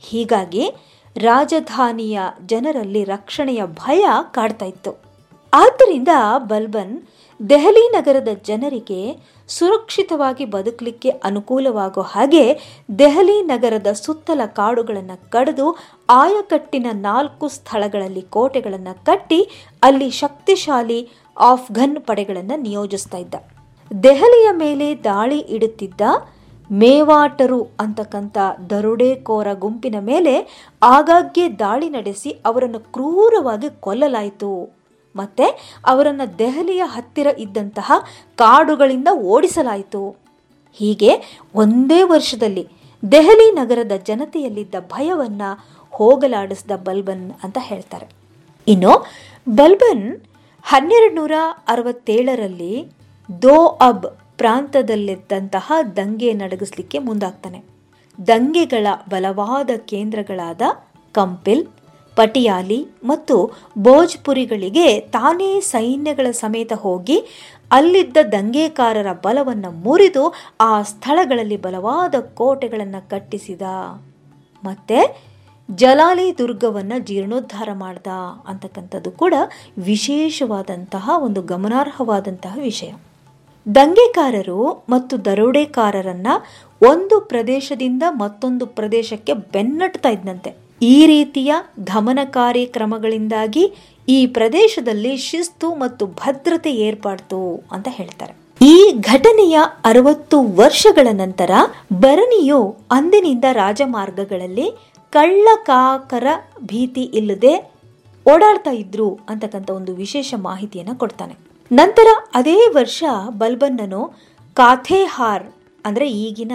ಹೀಗಾಗಿ 0.00 0.70
ರಾಜಧಾನಿಯ 1.16 2.20
ಜನರಲ್ಲಿ 2.46 3.04
ರಕ್ಷಣೆಯ 3.04 3.62
ಭಯ 3.66 4.06
ಕಾಡ್ತಾ 4.30 4.66
ಇತ್ತು. 4.66 5.05
ಆದ್ದರಿಂದ 5.58 6.12
ಬಲ್ಬನ್ 6.50 6.94
ದೆಹಲಿ 7.40 7.82
ನಗರದ 7.94 8.30
ಜನರಿಗೆ 8.48 9.00
ಸುರಕ್ಷಿತವಾಗಿ 9.48 10.44
ಬದುಕಲಿಕ್ಕೆ 10.54 11.10
ಅನುಕೂಲವಾಗೋ 11.28 12.02
ಹಾಗೆ 12.12 12.44
ದೆಹಲಿ 13.00 13.36
ನಗರದ 13.50 13.90
ಸುತ್ತಲ 14.04 14.40
ಕಾಡುಗಳನ್ನು 14.58 15.16
ಕಡಿದು 15.34 15.66
ಆಯಕಟ್ಟಿನ 16.08 16.86
ನಾಲ್ಕು 17.08 17.48
ಸ್ಥಳಗಳಲ್ಲಿ 17.56 18.22
ಕೋಟೆಗಳನ್ನು 18.36 18.94
ಕಟ್ಟಿ 19.08 19.40
ಅಲ್ಲಿ 19.82 20.08
ಶಕ್ತಿಶಾಲಿ 20.22 21.00
ಆಫ್ಘನ್ 21.36 21.96
ಪಡೆಗಳನ್ನು 22.08 22.56
ನಿಯೋಜಿಸ್ತಾ 22.62 23.20
ಇದ್ದ. 23.24 23.34
ದೆಹಲಿಯ 23.90 24.48
ಮೇಲೆ 24.64 24.88
ದಾಳಿ 25.08 25.40
ಇಡುತ್ತಿದ್ದ 25.56 26.00
ಮೇವಾಟರು 26.70 27.60
ಅಂತಕ್ಕಂಥ 27.82 28.36
ದರೋಡೆಕೋರ 28.70 29.48
ಗುಂಪಿನ 29.64 29.96
ಮೇಲೆ 30.08 30.34
ಆಗಾಗ್ಗೆ 30.82 31.44
ದಾಳಿ 31.60 31.90
ನಡೆಸಿ 31.96 32.30
ಅವರನ್ನು 32.48 32.80
ಕ್ರೂರವಾಗಿ 32.94 33.68
ಕೊಲ್ಲಲಾಯಿತು. 33.86 34.50
ಮತ್ತೆ 35.16 35.46
ಅವರನ್ನು 35.86 36.26
ದೆಹಲಿಯ 36.38 36.82
ಹತ್ತಿರ 36.86 37.26
ಇದ್ದಂತಹ 37.38 37.92
ಕಾಡುಗಳಿಂದ 38.36 39.08
ಓಡಿಸಲಾಯಿತು. 39.32 40.02
ಹೀಗೆ 40.78 41.10
ಒಂದೇ 41.54 42.02
ವರ್ಷದಲ್ಲಿ 42.02 42.64
ದೆಹಲಿ 43.12 43.48
ನಗರದ 43.52 43.94
ಜನತೆಯಲ್ಲಿದ್ದ 44.06 44.74
ಭಯವನ್ನ 44.80 45.42
ಹೋಗಲಾಡಿಸಿದ 45.90 46.74
ಬಲ್ಬನ್ 46.76 47.26
ಅಂತ 47.44 47.58
ಹೇಳ್ತಾರೆ. 47.60 48.06
ಇನ್ನು 48.68 48.92
ಬಲ್ಬನ್ 49.48 50.06
ಹನ್ನೆರಡು 50.62 51.14
ನೂರ 51.14 51.34
ಅರವತ್ತೇಳರಲ್ಲಿ 51.68 52.74
ದೋ 53.42 53.56
ಅಬ್ 53.88 54.06
ಪ್ರಾಂತದಲ್ಲಿದ್ದಂತಹ 54.38 55.72
ದಂಗೆ 55.96 56.32
ನಡಗಿಸ್ಲಿಕ್ಕೆ 56.32 56.98
ಮುಂದಾಗ್ತಾನೆ. 56.98 57.60
ದಂಗೆಗಳ 58.26 58.86
ಬಲವಾದ 59.10 59.70
ಕೇಂದ್ರಗಳಾದ 59.90 60.62
ಕಂಪಿಲ್ 61.12 61.62
ಪಟಿಯಾಲಿ 62.16 62.86
ಮತ್ತು 63.04 63.50
ಭೋಜ್ಪುರಿಗಳಿಗೆ 63.78 65.00
ತಾನೇ 65.00 65.60
ಸೈನ್ಯಗಳ 65.60 66.30
ಸಮೇತ 66.30 66.72
ಹೋಗಿ 66.72 67.24
ಅಲ್ಲಿದ್ದ 67.70 68.16
ದಂಗೆಕಾರರ 68.32 69.12
ಬಲವನ್ನು 69.12 69.70
ಮುರಿದು 69.70 70.34
ಆ 70.60 70.82
ಸ್ಥಳಗಳಲ್ಲಿ 70.82 71.56
ಬಲವಾದ 71.56 72.14
ಕೋಟೆಗಳನ್ನು 72.34 73.08
ಕಟ್ಟಿಸಿದ. 73.10 73.62
ಮತ್ತೆ 74.64 75.26
ಜಲಾಲಿ 75.70 76.38
ದುರ್ಗವನ್ನ 76.38 76.92
ಜೀರ್ಣೋದ್ಧಾರ 77.04 77.68
ಮಾಡ್ದ 77.72 78.06
ಅಂತಕ್ಕಂಥದ್ದು 78.48 79.10
ಕೂಡ 79.10 79.34
ವಿಶೇಷವಾದಂತಹ 79.78 81.10
ಒಂದು 81.16 81.42
ಗಮನಾರ್ಹವಾದಂತಹ 81.42 82.58
ವಿಷಯ. 82.62 82.92
ದಂಗೆಕಾರರು 83.74 84.84
ಮತ್ತು 84.88 85.24
ದರೋಡೆಕಾರರನ್ನ 85.24 86.26
ಒಂದು 86.82 87.20
ಪ್ರದೇಶದಿಂದ 87.20 88.02
ಮತ್ತೊಂದು 88.10 88.66
ಪ್ರದೇಶಕ್ಕೆ 88.66 89.32
ಬೆನ್ನಟ್ತಾ 89.32 90.08
ಇದ್ದಂತೆ 90.08 90.65
ಈ 90.82 91.06
ರೀತಿಯ 91.06 91.52
ದಮನಕಾರಿ 91.94 92.66
ಕ್ರಮಗಳಿಂದಾಗಿ 92.66 93.72
ಈ 94.08 94.26
ಪ್ರದೇಶದಲ್ಲಿ 94.26 95.16
ಶಿಸ್ತು 95.16 95.74
ಮತ್ತು 95.74 96.06
ಭದ್ರತೆ 96.06 96.72
ಏರ್ಪಡ್ತು 96.72 97.40
ಅಂತ 97.72 97.88
ಹೇಳ್ತಾರೆ. 97.90 98.34
ಈ 98.60 98.76
ಘಟನೆಯ 99.00 99.58
ಅರವತ್ತು 99.84 100.42
ವರ್ಷಗಳ 100.42 101.08
ನಂತರ 101.12 101.50
ಭರಣಿಯು 101.92 102.60
ಅಂದಿನಿಂದ 102.90 103.44
ರಾಜಮಾರ್ಗಗಳಲ್ಲಿ 103.52 104.68
ಕಳ್ಳಕಾಕರ 105.12 106.26
ಭೀತಿ 106.62 107.02
ಇಲ್ಲದೆ 107.02 107.54
ಓಡಾಡ್ತಾ 108.26 108.70
ಇದ್ರು 108.70 109.18
ಅಂತಕ್ಕಂಥ 109.28 109.70
ಒಂದು 109.70 109.94
ವಿಶೇಷ 109.94 110.34
ಮಾಹಿತಿಯನ್ನು 110.38 110.94
ಕೊಡ್ತಾನೆ. 110.98 111.36
ನಂತರ 111.70 112.08
ಅದೇ 112.34 112.58
ವರ್ಷ 112.74 113.04
ಬಲ್ಬನ್ನನು 113.38 114.02
ಕಾಥೇಹಾರ್ 114.56 115.46
ಅಂದರೆ 115.86 116.08
ಈಗಿನ 116.10 116.52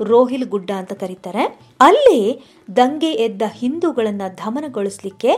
ರೋಹಿಲ್ 0.00 0.48
ಗುಡ್ಡ 0.48 0.70
ಅಂತ 0.70 0.92
ಕರೀತಾರೆ. 0.92 1.58
ಅಲ್ಲಿ 1.80 2.42
ದಂಗೆ 2.76 3.12
ಎದ್ದ 3.12 3.42
ಹಿಂದೂಗಳನ್ನ 3.52 4.22
ದಮನಗೊಳಿಸಲಿಕ್ಕೆ 4.38 5.30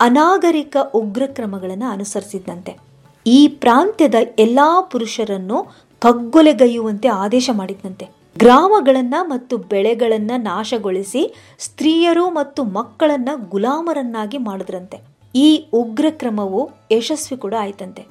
ಅನಾಗರಿಕ 0.00 0.76
ಉಗ್ರ 0.94 1.22
ಕ್ರಮಗಳನ್ನು 1.26 1.86
ಅನುಸರಿಸಿದಂತೆ 1.86 2.78
ಈ 3.26 3.48
ಪ್ರಾಂತ್ಯದ 3.48 4.14
ಎಲ್ಲಾ 4.38 4.80
ಪುರುಷರನ್ನು 4.80 5.66
ಕಗ್ಗೊಲೆಗೈಯುವಂತೆ 5.98 7.08
ಆದೇಶ 7.08 7.50
ಮಾಡಿದಂತೆ 7.52 8.08
ಗ್ರಾಮಗಳನ್ನ 8.38 9.14
ಮತ್ತು 9.22 9.56
ಬೆಳೆಗಳನ್ನ 9.56 10.30
ನಾಶಗೊಳಿಸಿ 10.36 11.34
ಸ್ತ್ರೀಯರು 11.58 12.30
ಮತ್ತು 12.30 12.64
ಮಕ್ಕಳನ್ನ 12.64 13.28
ಗುಲಾಮರನ್ನಾಗಿ 13.48 14.38
ಮಾಡಿದ್ರಂತೆ. 14.38 14.98
ಈ 15.34 15.68
ಉಗ್ರ 15.72 16.06
ಕ್ರಮವು 16.10 16.70
ಯಶಸ್ವಿ 16.92 17.38
ಕೂಡ 17.38 17.54
ಆಯ್ತಂತೆ. 17.60 18.06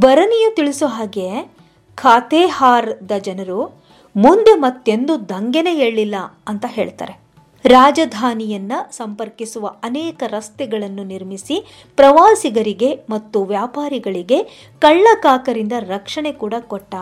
ಬರನಿಯು 0.00 0.54
ತಿಳಿಸೋ 0.54 0.86
ಹಾಗೆ 0.86 1.50
ಖಾತೆಹಾರ್ದ 1.94 3.12
ಜನರು 3.18 3.85
ಮುಂದೆ 4.16 4.54
ಮತ್ತೆಂದು 4.54 5.28
ದಂಗೆನೆ 5.28 5.74
ಎಳ್ಳಿಲ್ಲ 5.74 6.14
ಅಂತ 6.48 6.64
ಹೇಳ್ತಾರೆ. 6.68 7.14
ರಾಜಧಾನಿಯನ್ನ 7.64 8.72
ಸಂಪರ್ಕಿಸುವ 8.90 9.66
ಅನೇಕ 9.66 10.22
ರಸ್ತೆಗಳನ್ನು 10.26 11.04
ನಿರ್ಮಿಸಿ 11.04 11.56
ಪ್ರವಾಸಿಗರಿಗೆ 11.96 12.98
ಮತ್ತು 13.10 13.44
ವ್ಯಾಪಾರಿಗಳಿಗೆ 13.44 14.42
ಕಳ್ಳಕಾಕರಿಂದ 14.78 15.72
ರಕ್ಷಣೆ 15.78 16.32
ಕೂಡ 16.32 16.54
ಕೊಟ್ಟ. 16.60 16.94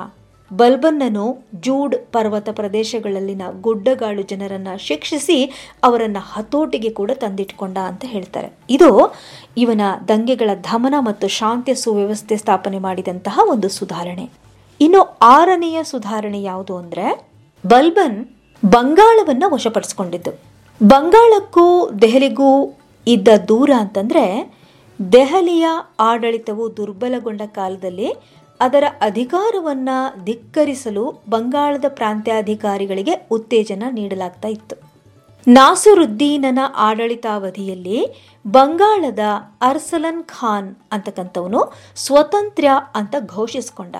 ಬಲ್ಬನ್ನನು 0.52 1.44
ಜೂಡ್ 1.54 1.96
ಪರ್ವತ 2.12 2.48
ಪ್ರದೇಶಗಳಲ್ಲಿನ 2.50 3.42
ಗುಡ್ಡಗಾಡು 3.60 4.22
ಜನರನ್ನ 4.22 4.68
ಶಿಕ್ಷಿಸಿ 4.78 5.38
ಅವರನ್ನ 5.82 6.16
ಹತೋಟಿಗೆ 6.20 6.90
ಕೂಡ 6.90 7.10
ತಂದಿಟ್ಕೊಂಡ 7.14 7.78
ಅಂತ 7.78 8.04
ಹೇಳ್ತಾರೆ. 8.04 8.52
ಇದು 8.70 9.14
ಇವನ 9.56 9.80
ದಂಗೆಗಳ 10.08 10.50
ದಮನ 10.54 10.94
ಮತ್ತು 11.00 11.28
ಶಾಂತಿ 11.28 11.74
ಸುವ್ಯವಸ್ಥೆ 11.74 12.36
ಸ್ಥಾಪನೆ 12.36 12.78
ಮಾಡಿದಂತಹ 12.78 13.40
ಒಂದು 13.48 13.68
ಸುಧಾರಣೆ. 13.68 14.43
ಇನ್ನು 14.80 15.18
ಆರನೆಯ 15.20 15.82
ಸುಧಾರಣೆ 15.82 16.42
ಯಾವುದು 16.42 16.76
ಅಂದ್ರೆ 16.76 17.06
ಬಲ್ಬನ್ 17.66 18.26
ಬಂಗಾಳವನ್ನ 18.64 19.44
ವಶಪಡಿಸಿಕೊಂಡಿದ್ದು. 19.46 20.32
ಬಂಗಾಳಕ್ಕೂ 20.82 21.90
ದೆಹಲಿಗೂ 22.02 22.76
ಇದ್ದ 23.06 23.28
ದೂರ 23.48 23.70
ಅಂತಂದ್ರೆ 23.78 24.24
ದೆಹಲಿಯ 25.12 25.66
ಆಡಳಿತವು 26.00 26.76
ದುರ್ಬಲಗೊಂಡ 26.76 27.42
ಕಾಲದಲ್ಲಿ 27.46 28.08
ಅದರ 28.60 28.84
ಅಧಿಕಾರವನ್ನ 29.00 29.88
ಧಿಕ್ಕರಿಸಲು 30.24 31.22
ಬಂಗಾಳದ 31.28 31.84
ಪ್ರಾಂತ್ಯಾಧಿಕಾರಿಗಳಿಗೆ 31.88 33.26
ಉತ್ತೇಜನ 33.30 33.82
ನೀಡಲಾಗ್ತಾ 33.90 34.48
ಇತ್ತು. 34.48 34.76
ನಾಸರುದ್ದೀನನ 35.48 36.58
ಆಡಳಿತಾವಧಿಯಲ್ಲಿ 36.76 38.06
ಬಂಗಾಳದ 38.46 39.18
ಅರ್ಸಲನ್ 39.60 40.24
ಖಾನ್ 40.24 40.76
ಅಂತಕ್ಕಂಥವನು 40.92 41.72
ಸ್ವತಂತ್ರ 41.96 42.66
ಅಂತ 42.94 43.14
ಘೋಷಿಸಿಕೊಂಡ. 43.26 43.96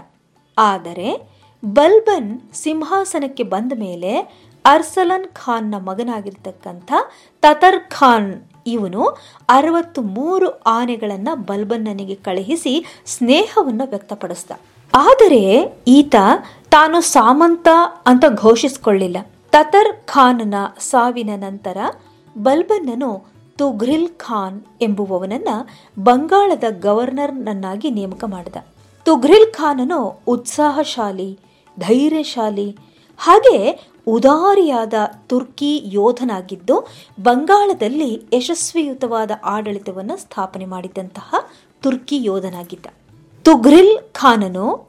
ಆದರೆ 0.58 1.34
ಬಲ್ಬನ್ 1.64 2.40
ಸಿಂಹಾಸನಕ್ಕೆ 2.54 3.42
ಬಂದ 3.42 3.72
ಮೇಲೆ 3.76 4.44
ಅರ್ಸಲನ್ 4.64 5.28
ಖಾನ್ನ 5.28 5.74
ಮಗನಾಗಿರ್ತಕ್ಕಂಥ 5.78 6.92
ತತರ್ 7.40 7.90
ಖಾನ್ 7.90 8.34
ಇವನು 8.66 9.18
ಅರವತ್ತು 9.48 10.02
ಮೂರು 10.02 10.48
ಆನೆಗಳನ್ನು 10.50 11.36
ಬಲ್ಬನ್ನನಿಗೆ 11.36 12.14
ಕಳುಹಿಸಿ 12.14 12.86
ಸ್ನೇಹವನ್ನು 13.06 13.88
ವ್ಯಕ್ತಪಡಿಸ್ದ. 13.88 14.52
ಆದರೆ 14.94 15.74
ಈತ 15.86 16.14
ತಾನು 16.70 17.00
ಸಾಮಂತ 17.00 17.68
ಅಂತ 18.06 18.24
ಘೋಷಿಸಿಕೊಳ್ಳಿಲ್ಲ. 18.34 19.16
ತತರ್ 19.50 20.06
ಖಾನ್ನ 20.06 20.54
ಸಾವಿನ 20.78 21.30
ನಂತರ 21.36 21.76
ಬಲ್ಬನ್ನನು 22.38 23.34
ತುಘ್ರಿಲ್ 23.56 24.08
ಖಾನ್ 24.08 24.62
ಎಂಬುವವನನ್ನು 24.80 25.68
ಬಂಗಾಳದ 26.02 26.64
ಗವರ್ನರ್ನನ್ನಾಗಿ 26.70 27.90
ನೇಮಕ 27.90 28.24
ಮಾಡಿದ. 28.24 28.56
ತುಘ್ರಿಲ್ 29.04 29.52
ಖಾನನು 29.52 30.22
ಉತ್ಸಾಹಶಾಲಿ, 30.26 31.38
ಧೈರ್ಯಶಾಲಿ, 31.80 32.76
ಹಾಗೆ 33.18 33.58
ಉದಾರಿಯಾದ 34.06 34.94
ತುರ್ಕಿ 35.28 35.82
ಯೋಧನಾಗಿದ್ದು 35.84 36.88
ಬಂಗಾಳದಲ್ಲಿ 37.22 38.22
ಯಶಸ್ವಿಯುತವಾದ 38.32 39.30
ಆಡಳಿತವನ್ನು 39.44 40.16
ಸ್ಥಾಪನೆ 40.16 40.64
ಮಾಡಿದಂತಹ 40.64 41.34
ತುರ್ಕಿ 41.82 42.24
ಯೋಧನಾಗಿದ್ದ. 42.24 42.86
ತುಘ್ರಿಲ್ 43.44 43.98
ಖಾನನು 44.12 44.88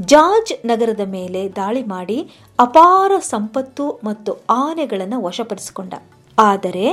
ಜಾಜ್ 0.00 0.66
ನಗರದ 0.66 1.00
ಮೇಲೆ 1.00 1.48
ದಾಳಿ 1.56 1.82
ಮಾಡಿ 1.82 2.18
ಅಪಾರ 2.58 3.12
ಸಂಪತ್ತು 3.20 4.00
ಮತ್ತು 4.04 4.32
ಆನೆಗಳನ್ನು 4.50 5.22
ವಶಪಡಿಸಿಕೊಂಡ. 5.22 5.94
ಆದರೆ 6.38 6.86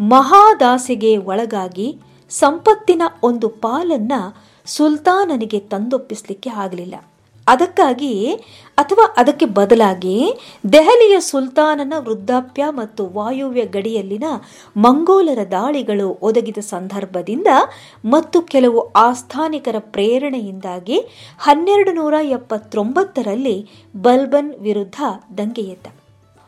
ಮಹಾದಾಸೆಗೆ 0.00 1.16
ಒಳಗಾಗಿ 1.16 1.98
ಸಂಪತ್ತಿನ 2.30 3.02
ಒಂದು 3.22 3.48
ಪಾಲನ್ನ 3.48 4.12
ಸುಲ್ತಾನನಿಗೆ 4.66 5.60
ತಂದೊಪ್ಪಿಸಲಿಕ್ಕೆ 5.72 6.50
ಆಗಲಿಲ್ಲ. 6.56 6.94
ಅದಕ್ಕಾಗಿ 7.46 8.12
ಅಥವಾ 8.78 9.04
ಅದಕ್ಕೆ 9.16 9.46
ಬದಲಾಗಿ 9.46 10.14
ದೆಹಲಿಯ 10.72 11.20
ಸುಲ್ತಾನನ 11.20 11.94
ವೃದ್ಧಾಪ್ಯ 11.98 12.64
ಮತ್ತು 12.70 13.06
ವಾಯುವ್ಯ 13.08 13.64
ಗಡಿಯಲ್ಲಿನ 13.66 14.28
ಮಂಗೋಲರ 14.76 15.38
ದಾಳಿಗಳು 15.50 16.18
ಒದಗಿದ 16.22 16.58
ಸಂದರ್ಭದಿಂದ 16.66 17.46
ಮತ್ತು 18.04 18.40
ಕೆಲವು 18.42 18.80
ಆಸ್ಥಾನಿಕರ 18.96 19.78
ಪ್ರೇರಣೆಯಿಂದಾಗಿ 19.78 20.98
ಹನ್ನೆರಡು 21.38 21.92
ನೂರ 21.92 22.14
ಎಪ್ಪತ್ತೊಂಬತ್ತರಲ್ಲಿ 22.30 23.56
ಬಲ್ಬನ್ 23.96 24.54
ವಿರುದ್ಧ 24.60 25.00
ದಂಗೆ 25.38 25.62
ಎದ್ದ 25.62 25.86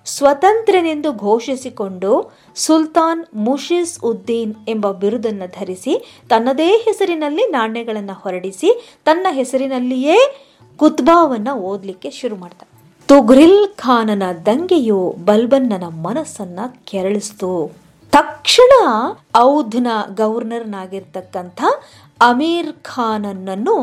ಸ್ವತಂತ್ರನೆಂದು 0.06 1.12
ಘೋಷಿಸಿಕೊಂಡು 1.12 2.10
ಸುಲ್ತಾನ್ 2.56 3.25
ಮುಷಿಸ್ 3.34 3.94
ಉದ್ದೀನ್ 4.04 4.54
ಎಂಬ 4.68 4.86
ಬಿರುದನ್ನು 4.92 5.46
ಧರಿಸಿ 5.58 5.94
ತನ್ನದೇ 6.28 6.68
ಹೆಸರಿನಲ್ಲಿ 6.86 7.46
ನಾಣ್ಯಗಳನ್ನು 7.50 8.12
ಹೊರಡಿಸಿ 8.22 8.70
ತನ್ನ 9.04 9.26
ಹೆಸರಿನಲ್ಲಿಯೇ 9.30 10.18
ಕುತ್ಬಾವನ್ನು 10.78 11.54
ಓದಲಿಕ್ಕೆ 11.70 12.10
ಶುರು 12.10 12.36
ಮಾಡ್ದ. 12.36 12.62
ತುಗ್ರಿಲ್ 13.08 13.68
ಖಾನನ 13.76 14.22
ದಂಗೆಯು 14.46 15.00
ಬಲ್ಬನ್ನನ 15.25 15.84
ಮನಸ್ಸನ್ನ 15.84 16.60
ಕೆರಳಿಸ್ತು. 16.84 17.50
ತಕ್ಷಣ 18.12 18.72
ಔಧ್ನ 19.36 19.88
ಗವರ್ನರ್ನಾಗಿರ್ತಕ್ಕಂಥ 20.14 21.62
ಅಮೀರ್ 22.20 22.72
ಖಾನನನ್ನು 22.82 23.76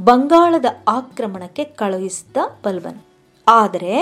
ಬಂಗಾಳದ 0.00 0.66
ಆಕ್ರಮಣಕ್ಕೆ 0.88 1.64
ಕಳುಹಿಸಿದ 1.64 2.36
ಬಲ್ಬನ್. 2.64 3.00
ಆದರೆ 3.46 3.94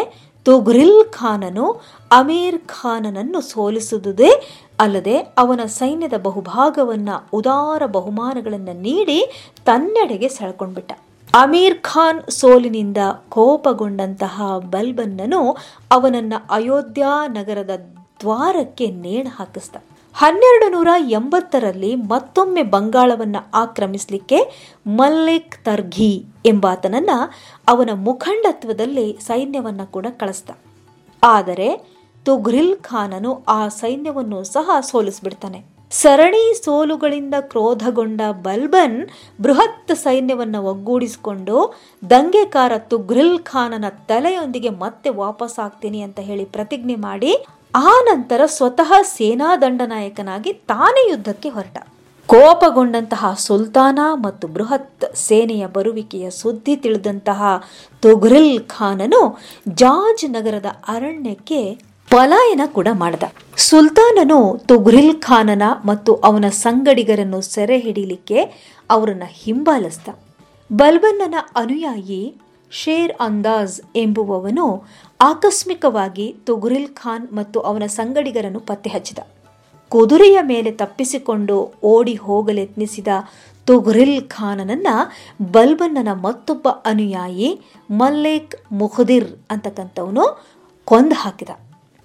ತುಗ್ರಿಲ್ 0.44 1.04
ಖಾನನು 1.12 1.66
ಅಮೀರ್ 2.10 2.58
ಖಾನನನ್ನು 2.58 3.40
ಸೋಲಿಸುವುದೇ 3.40 4.30
ಅಲ್ಲದೆ 4.80 5.16
ಅವನ 5.38 5.60
ಸೈನ್ಯದ 5.66 6.16
ಬಹುಭಾಗವನ್ನ 6.22 7.08
ಉದಾರ 7.32 7.82
ಬಹುಮಾನಗಳನ್ನು 7.86 8.74
ನೀಡಿ 8.80 9.18
ತನ್ನೆಡೆಗೆ 9.64 10.28
ಸೆಳ್ಕೊಂಡ್ಬಿಟ್ಟ. 10.28 10.92
ಅಮೀರ್ 11.34 11.78
ಖಾನ್ 11.80 12.30
ಸೋಲಿನಿಂದ 12.30 12.98
ಕೋಪಗೊಂಡಂತಹ 13.28 14.58
ಬಲ್ಬನ್ನನು 14.58 15.56
ಅವನನ್ನ 15.90 16.34
ಅಯೋಧ್ಯ 16.50 17.06
ನಗರದ 17.28 17.70
ದ್ವಾರಕ್ಕೆ 18.20 18.86
ನೇಣು 18.86 19.30
ಹಾಕಿಸ್ದ. 19.30 19.76
ಹನ್ನೆರಡು 20.14 20.68
ನೂರ 20.68 20.88
ಎಂಬತ್ತರಲ್ಲಿ 21.08 21.94
ಮತ್ತೊಮ್ಮೆ 21.94 22.62
ಬಂಗಾಳವನ್ನು 22.62 23.50
ಆಕ್ರಮಿಸಲಿಕ್ಕೆ 23.54 24.38
ಮಲ್ಲಿಕ್ 24.86 25.64
ತರ್ಘಿ 25.64 26.24
ಎಂಬಾತನನ್ನ 26.46 27.10
ಅವನ 27.68 27.90
ಮುಖಂಡತ್ವದಲ್ಲಿ 27.94 29.18
ಸೈನ್ಯವನ್ನು 29.20 29.90
ಕೂಡ 29.90 30.06
ಕಳಿಸ್ದ. 30.10 30.50
ಆದರೆ 31.22 31.68
ತುಘ್ರಿಲ್ 32.24 32.76
ಖಾನನು 32.76 33.44
ಆ 33.48 33.68
ಸೈನ್ಯವನ್ನು 33.68 34.44
ಸಹ 34.44 34.80
ಸೋಲಿಸ್ಬಿಡ್ತಾನೆ. 34.80 35.64
ಸರಣಿ 35.90 36.64
ಸೋಲುಗಳಿಂದ 36.64 37.34
ಕ್ರೋಧಗೊಂಡ 37.40 38.20
ಬಲ್ಬನ್ 38.42 39.08
ಬೃಹತ್ 39.42 39.96
ಸೈನ್ಯವನ್ನು 39.96 40.62
ಒಗ್ಗೂಡಿಸಿಕೊಂಡು 40.62 41.56
ದಂಗೆಕಾರ 42.10 42.72
ತುಘ್ರಿಲ್ 42.78 43.38
ಖಾನನ 43.38 43.84
ತಲೆಯೊಂದಿಗೆ 43.88 44.68
ಮತ್ತೆ 44.68 45.10
ವಾಪಸ್ 45.10 45.58
ಆಗ್ತೀನಿ 45.58 46.00
ಅಂತ 46.00 46.20
ಹೇಳಿ 46.20 46.44
ಪ್ರತಿಜ್ಞೆ 46.44 46.94
ಮಾಡಿ 46.94 47.44
ಆ 47.74 47.90
ನಂತರ 48.00 48.40
ಸ್ವತಃ 48.46 48.92
ಸೇನಾ 49.02 49.56
ದಂಡನಾಯಕನಾಗಿ 49.56 50.52
ತಾನೇ 50.52 51.10
ಯುದ್ಧಕ್ಕೆ 51.10 51.48
ಹೊರಟ. 51.48 51.78
ಕೋಪಗೊಂಡಂತಹ 52.26 53.34
ಸುಲ್ತಾನ 53.38 53.98
ಮತ್ತು 54.14 54.48
ಬೃಹತ್ 54.48 55.16
ಸೇನೆಯ 55.16 55.66
ಬರುವಿಕೆಯ 55.66 56.30
ಸುದ್ದಿ 56.30 56.76
ತಿಳಿದಂತಹ 56.76 57.64
ತುಘ್ರಿಲ್ 58.00 58.60
ಖಾನನು 58.60 59.38
ಜಾಜ್ 59.68 60.30
ನಗರದ 60.30 60.66
ಅರಣ್ಯಕ್ಕೆ 60.66 61.78
ಪಲಾಯನ 62.10 62.60
ಕೂಡ 62.66 62.88
ಮಾಡಿದ. 62.92 63.22
ಸುಲ್ತಾನನು 63.56 64.60
ತುಘ್ರಿಲ್ 64.68 65.14
ಖಾನನ 65.14 65.62
ಮತ್ತು 65.84 66.14
ಅವನ 66.14 66.48
ಸಂಗಡಿಗರನ್ನು 66.48 67.40
ಸೆರೆ 67.40 67.78
ಹಿಡಿಲಿಕ್ಕೆ 67.78 68.38
ಅವರನ್ನು 68.90 69.28
ಹಿಂಬಾಲಿಸಿದ. 69.32 70.18
ಬಲ್ಬನ್ನನ 70.72 71.34
ಅನುಯಾಯಿ 71.56 72.22
ಶೇರ್ 72.80 73.12
ಅಂದಾಜ್ 73.20 73.80
ಎಂಬುವವನು 73.96 74.66
ಆಕಸ್ಮಿಕವಾಗಿ 75.20 76.36
ತುಗುರಿಲ್ 76.46 76.88
ಖಾನ್ 76.88 77.26
ಮತ್ತು 77.32 77.60
ಅವನ 77.60 77.86
ಸಂಗಡಿಗರನ್ನು 77.86 78.60
ಪತ್ತೆ 78.60 78.90
ಹಚ್ಚಿದ. 78.90 79.18
ಕುದುರೆಯ 79.88 80.38
ಮೇಲೆ 80.42 80.70
ತಪ್ಪಿಸಿಕೊಂಡು 80.70 81.56
ಓಡಿ 81.82 82.14
ಹೋಗಲೆತ್ನಿಸಿದ 82.14 83.08
ತುಗುರಿಲ್ 83.64 84.22
ಖಾನನನ್ನ 84.28 84.86
ಬಲ್ಬನ್ನನ 85.50 86.08
ಮತ್ತೊಬ್ಬ 86.12 86.68
ಅನುಯಾಯಿ 86.68 87.60
ಮಲ್ಲೇಕ್ 87.90 88.56
ಮುಖದಿರ್ 88.72 89.30
ಅಂತಕ್ಕಂಥವನು 89.50 90.24
ಕೊಂದು 90.84 91.14
ಹಾಕಿದ. 91.14 91.50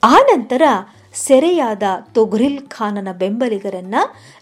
ಆ 0.03 0.15
ನಂತರ 0.31 0.61
ಸೆರೆಯಾದ 1.13 1.83
ತೊಗ್ರಿಲ್ 2.13 2.61
ಖಾನನ 2.67 3.07
ಬೆಂಬಲಿಗರನ್ನ 3.11 3.95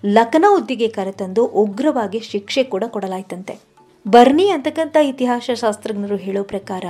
ಲಖನೌದ್ದಿಗೆ 0.06 0.88
ಕರೆತಂದು 0.88 1.46
ಉಗ್ರವಾಗಿ 1.46 2.20
ಶಿಕ್ಷೆ 2.20 2.64
ಕೂಡ 2.64 2.84
ಕೊಡಲಾಯ್ತಂತೆ. 2.88 3.75
ಬರ್ನಿ 4.06 4.50
ಅಂತಕ್ಕಂಥ 4.50 4.98
ಇತಿಹಾಸ 5.02 5.50
ಶಾಸ್ತ್ರಜ್ಞರು 5.54 6.16
ಹೇಳೋ 6.16 6.44
ಪ್ರಕಾರ, 6.44 6.86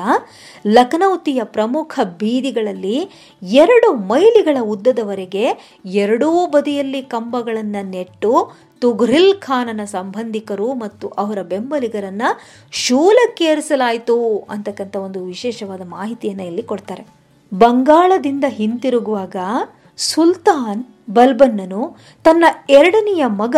ಲಖನೌತಿಯ 0.67 1.41
ಪ್ರಮುಖ 1.43 1.99
ಬೀದಿಗಳಲ್ಲಿ 2.03 2.97
ಎರಡು 3.41 3.93
ಮೈಲಿಗಳ 3.93 4.57
ಉದ್ದದವರೆಗೆ 4.61 5.45
ಎರಡೂ 5.85 6.45
ಬದಿಯಲ್ಲಿ 6.45 7.01
ಕಂಬಗಳನ್ನು 7.03 7.89
ನೆಟ್ಟು 7.89 8.51
ತುಘ್ರಿಲ್ 8.79 9.33
ಖಾನನ 9.39 9.83
ಸಂಬಂಧಿಕರು 9.85 10.73
ಮತ್ತು 10.73 11.07
ಅವರ 11.07 11.41
ಬೆಂಬಲಿಗರನ್ನ 11.41 12.21
ಶೂಲಕ್ಕೇರಿಸಲಾಯಿತು 12.71 14.17
ಅಂತಕ್ಕಂಥ 14.49 14.95
ಒಂದು 14.95 15.25
ವಿಶೇಷವಾದ 15.25 15.81
ಮಾಹಿತಿಯನ್ನು 15.87 16.43
ಇಲ್ಲಿ 16.43 16.63
ಕೊಡ್ತಾರೆ. 16.63 17.05
ಬಂಗಾಳದಿಂದ 17.53 18.45
ಹಿಂತಿರುಗುವಾಗ 18.49 19.37
ಸುಲ್ತಾನ್ 19.97 20.83
ಬಲ್ಬನ್ನನು 21.09 21.81
ತನ್ನ 22.23 22.45
ಎರಡನೆಯ 22.69 23.23
ಮಗ 23.27 23.55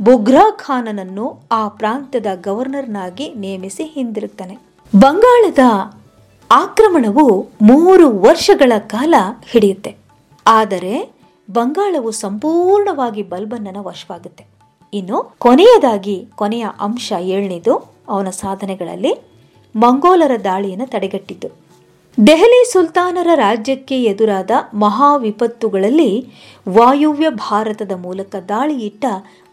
ಬುಗ್ರಾ 0.00 0.50
ಖಾನನನ್ನು 0.50 1.42
ಆ 1.52 1.68
ಪ್ರಾಂತ್ಯದ 1.68 2.26
ಗವರ್ನರ್ನಾಗಿ 2.34 3.34
ನೇಮಿಸಿ 3.34 3.84
ಹಿಂದಿರುತ್ತಾನೆ 3.84 4.58
ಬಂಗಾಳದ 4.96 5.58
ಆಕ್ರಮಣವು 6.50 7.48
ಮೂರು 7.62 8.18
ವರ್ಷಗಳ 8.20 8.72
ಕಾಲ 8.78 9.14
ಹಿಡಿಯುತ್ತೆ. 9.50 9.96
ಆದರೆ 10.46 11.12
ಬಂಗಾಳವು 11.50 12.10
ಸಂಪೂರ್ಣವಾಗಿ 12.10 13.22
ಬಲ್ಬನ್ನನ 13.22 13.76
ವಶವಾಗುತ್ತೆ. 13.80 14.46
ಇನ್ನು 14.94 15.34
ಕೊನೆಯದಾಗಿ 15.38 16.28
ಕೊನೆಯ 16.34 16.66
ಅಂಶ 16.80 17.12
ಏಳನೇದು, 17.20 17.92
ಅವನ 18.08 18.30
ಸಾಧನೆಗಳಲ್ಲಿ 18.30 19.12
ಮಂಗೋಲರ 19.76 20.30
ದಾಳಿಯನ್ನು 20.44 20.86
ತಡೆಗಟ್ಟಿದ್ದು 20.86 21.61
ದೆಹಲಿ 22.18 22.72
ಸುಲ್ತಾನರ 22.72 23.28
ರಾಜ್ಯಕ್ಕೆ 23.34 24.02
ಎದುರಾದ 24.02 24.50
ಮಹಾ 24.74 25.16
ವಿಪತ್ತುಗಳಲ್ಲಿ 25.16 26.26
ವಾಯುವ್ಯ 26.68 27.30
ಭಾರತದ 27.30 27.92
ಮೂಲಕ 27.96 28.36
ದಾಳಿಯಿಟ್ಟ 28.48 29.04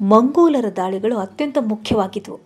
ಮಂಗೋಲರ 0.01 0.65
ದಾಳಿಗಳು 0.75 1.17
ಅತ್ಯಂತ 1.17 1.57
ಮುಖ್ಯವಾಗಿದ್ವು. 1.61 2.39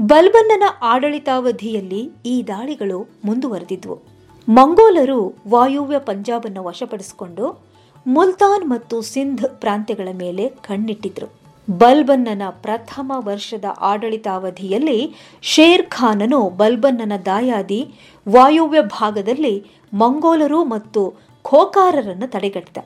ಬಲ್ಬನ್ನನ 0.00 0.62
ಆಡಳಿತಾವಧಿಯಲ್ಲಿ 0.82 2.10
ಈ 2.26 2.44
ದಾಳಿಗಳು 2.48 3.08
ಮುಂದುವರೆದಿದ್ವು. 3.24 4.02
ಮಂಗೋಲರು 4.48 5.34
ವಾಯುವ್ಯ 5.48 5.98
ಪಂಜಾಬನ್ನು 5.98 6.64
ವಶಪಡಿಸಿಕೊಂಡು 6.64 7.62
ಮುಲ್ತಾನ್ 8.06 8.70
ಮತ್ತು 8.70 9.00
ಸಿಂಧ್ 9.02 9.60
ಪ್ರಾಂತ್ಯಗಳ 9.60 10.08
ಮೇಲೆ 10.14 10.48
ಕಣ್ಣಿಟ್ಟಿದ್ರು. 10.48 11.45
ಬಲ್ಬನ್ನನ 11.68 12.42
ಪ್ರಥಮ 12.50 13.12
ವರ್ಷದ 13.16 13.64
ಆಡಳಿತಾವಧಿಯಲ್ಲಿ 13.80 15.14
ಶೇರ್ 15.42 15.82
ಖಾನನು 15.90 16.50
ಬಲ್ಬನ್ನನ 16.50 17.12
ದಾಯಾದಿ 17.26 17.80
ವಾಯುವ್ಯ 18.26 18.82
ಭಾಗದಲ್ಲಿ 18.82 19.54
ಮಂಗೋಲರು 19.94 20.64
ಮತ್ತು 20.64 21.02
ಖೋಕಾರರನ್ನು 21.44 22.28
ತಡೆಗಟ್ಟಿದ 22.30 22.78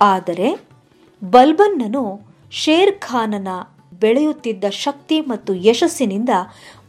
ಆದರೆ 0.00 0.48
ಬಲ್ಬನ್ನನು 1.22 2.04
ಶೇರ್ 2.52 2.98
ಖಾನನ 2.98 3.48
ಬೆಳೆಯುತ್ತಿದ್ದ 4.00 4.64
ಶಕ್ತಿ 4.70 5.20
ಮತ್ತು 5.20 5.54
ಯಶಸ್ಸಿನಿಂದ 5.54 6.30